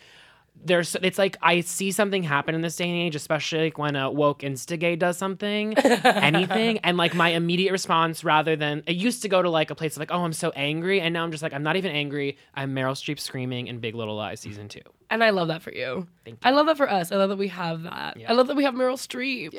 there's 0.66 0.96
it's 1.02 1.18
like 1.18 1.38
i 1.42 1.62
see 1.62 1.92
something 1.92 2.24
happen 2.24 2.54
in 2.56 2.62
this 2.62 2.76
day 2.76 2.90
and 2.90 2.98
age 2.98 3.16
especially 3.16 3.66
like 3.66 3.78
when 3.78 3.96
a 3.96 4.10
woke 4.12 4.44
instigate 4.44 5.00
does 5.00 5.18
something 5.18 5.78
anything 6.04 6.78
and 6.80 6.98
like 6.98 7.14
my 7.16 7.30
immediate 7.30 7.72
response 7.72 8.24
rather 8.24 8.56
than 8.56 8.84
it 8.88 8.96
used 8.96 9.22
to 9.22 9.30
go 9.30 9.42
to 9.42 9.50
like 9.50 9.70
a 9.70 9.76
place 9.76 9.96
of 9.96 10.00
like 10.00 10.12
oh 10.12 10.24
i'm 10.24 10.34
so 10.34 10.52
angry 10.56 11.00
and 11.00 11.14
now 11.14 11.24
i'm 11.24 11.32
just 11.32 11.44
like 11.44 11.54
i'm 11.54 11.64
not 11.64 11.76
even 11.76 11.92
angry 11.92 12.38
i'm 12.56 12.74
meryl 12.76 12.92
streep 12.94 13.20
screaming 13.20 13.68
in 13.68 13.80
big 13.80 13.96
little 13.96 14.16
lies 14.16 14.40
season 14.40 14.68
two 14.68 14.82
And 15.10 15.24
I 15.24 15.30
love 15.30 15.48
that 15.48 15.62
for 15.62 15.72
you. 15.72 16.06
Thank 16.26 16.40
I 16.44 16.52
love 16.52 16.66
that 16.68 16.76
for 16.76 16.90
us. 16.92 17.14
I 17.14 17.16
love 17.16 17.30
that 17.30 17.38
we 17.38 17.48
have 17.48 17.84
that. 17.84 18.18
I 18.28 18.34
love 18.34 18.48
that 18.48 18.58
we 18.58 18.66
have 18.66 18.74
Meryl 18.74 18.98
Streep. 19.00 19.56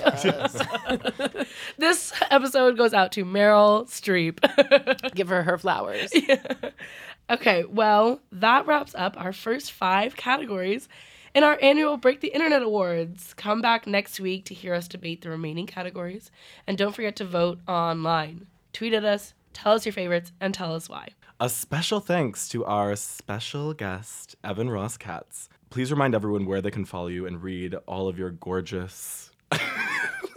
this 1.79 2.13
episode 2.31 2.77
goes 2.77 2.93
out 2.93 3.13
to 3.13 3.25
Meryl 3.25 3.87
Streep. 3.89 4.37
give 5.15 5.29
her 5.29 5.43
her 5.43 5.57
flowers 5.57 6.13
okay, 7.31 7.65
well, 7.65 8.21
that 8.33 8.67
wraps 8.67 8.95
up 8.95 9.15
our 9.19 9.33
first 9.33 9.73
five 9.73 10.17
categories 10.17 10.89
in 11.35 11.45
our 11.45 11.59
annual 11.63 11.97
Break 11.97 12.21
the 12.21 12.29
Internet 12.29 12.63
Awards. 12.63 13.35
Come 13.35 13.61
back 13.61 13.87
next 13.87 14.19
week 14.21 14.45
to 14.47 14.55
hear 14.55 14.75
us 14.75 14.89
debate 14.89 15.23
the 15.23 15.31
remaining 15.31 15.67
categories. 15.67 16.31
And 16.67 16.77
don't 16.79 16.95
forget 16.95 17.17
to 17.17 17.25
vote 17.25 17.59
online. 17.69 18.47
Tweet 18.73 18.95
at 18.95 19.05
us, 19.05 19.35
tell 19.53 19.73
us 19.73 19.87
your 19.87 19.93
favorites, 19.93 20.33
and 20.41 20.55
tell 20.55 20.75
us 20.75 20.89
why. 20.89 21.09
A 21.41 21.49
special 21.49 22.01
thanks 22.01 22.49
to 22.49 22.65
our 22.65 22.97
special 22.97 23.73
guest, 23.73 24.35
Evan 24.43 24.71
Ross 24.71 24.97
Katz. 24.97 25.49
Please 25.71 25.93
remind 25.93 26.15
everyone 26.15 26.47
where 26.47 26.61
they 26.61 26.71
can 26.71 26.85
follow 26.85 27.07
you 27.09 27.27
and 27.27 27.43
read 27.43 27.75
all 27.87 28.09
of 28.09 28.19
your 28.19 28.31
gorgeous. 28.31 29.31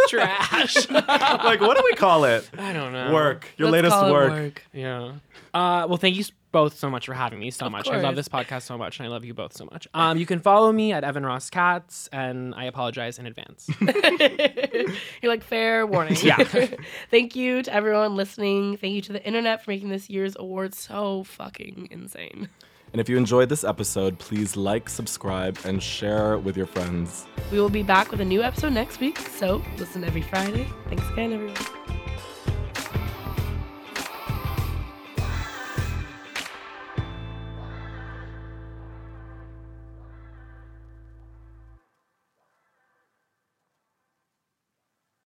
trash 0.07 0.89
like, 0.89 1.61
what 1.61 1.77
do 1.77 1.83
we 1.85 1.93
call 1.93 2.23
it? 2.25 2.49
i 2.57 2.73
don't 2.73 2.91
know 2.91 3.13
Work. 3.13 3.47
Your 3.57 3.69
Let's 3.69 3.83
latest 3.83 3.95
call 3.95 4.07
it 4.09 4.11
work. 4.11 4.63
Yeah. 4.73 5.13
Uh, 5.53 5.85
well, 5.87 5.97
thank 5.97 6.15
you 6.15 6.21
s- 6.21 6.31
both 6.51 6.77
so 6.77 6.89
much 6.89 7.05
for 7.05 7.13
having 7.13 7.39
me 7.39 7.51
so 7.51 7.69
much. 7.69 7.87
I 7.87 8.01
love 8.01 8.15
this 8.15 8.27
podcast 8.27 8.63
so 8.63 8.77
much, 8.77 8.99
and 8.99 9.07
I 9.07 9.09
love 9.09 9.25
you 9.25 9.33
both 9.33 9.53
so 9.53 9.65
much. 9.65 9.87
Um, 9.93 10.17
you 10.17 10.25
can 10.25 10.39
follow 10.39 10.71
me 10.71 10.91
at 10.91 11.03
Evan 11.03 11.25
Ross 11.25 11.49
Katz, 11.49 12.09
and 12.11 12.53
I 12.55 12.65
apologize 12.65 13.19
in 13.19 13.25
advance. 13.25 13.69
You're 13.79 15.31
like, 15.31 15.43
fair 15.43 15.85
warning. 15.85 16.17
Yeah. 16.21 16.43
Thank 17.11 17.35
you 17.35 17.63
to 17.63 17.73
everyone 17.73 18.15
listening. 18.15 18.77
Thank 18.77 18.93
you 18.93 19.01
to 19.01 19.13
the 19.13 19.23
internet 19.25 19.63
for 19.63 19.71
making 19.71 19.89
this 19.89 20.09
year's 20.09 20.35
award 20.37 20.73
so 20.73 21.23
fucking 21.23 21.87
insane. 21.91 22.49
And 22.93 22.99
if 22.99 23.07
you 23.07 23.15
enjoyed 23.15 23.47
this 23.47 23.63
episode, 23.63 24.19
please 24.19 24.57
like, 24.57 24.89
subscribe, 24.89 25.57
and 25.63 25.81
share 25.81 26.37
with 26.37 26.57
your 26.57 26.65
friends. 26.65 27.25
We 27.49 27.59
will 27.59 27.69
be 27.69 27.83
back 27.83 28.11
with 28.11 28.19
a 28.19 28.25
new 28.25 28.43
episode 28.43 28.73
next 28.73 28.99
week, 28.99 29.17
so 29.17 29.63
listen 29.77 30.03
every 30.03 30.21
Friday. 30.21 30.67
Thanks 30.89 31.07
again, 31.09 31.31
everyone. 31.31 32.00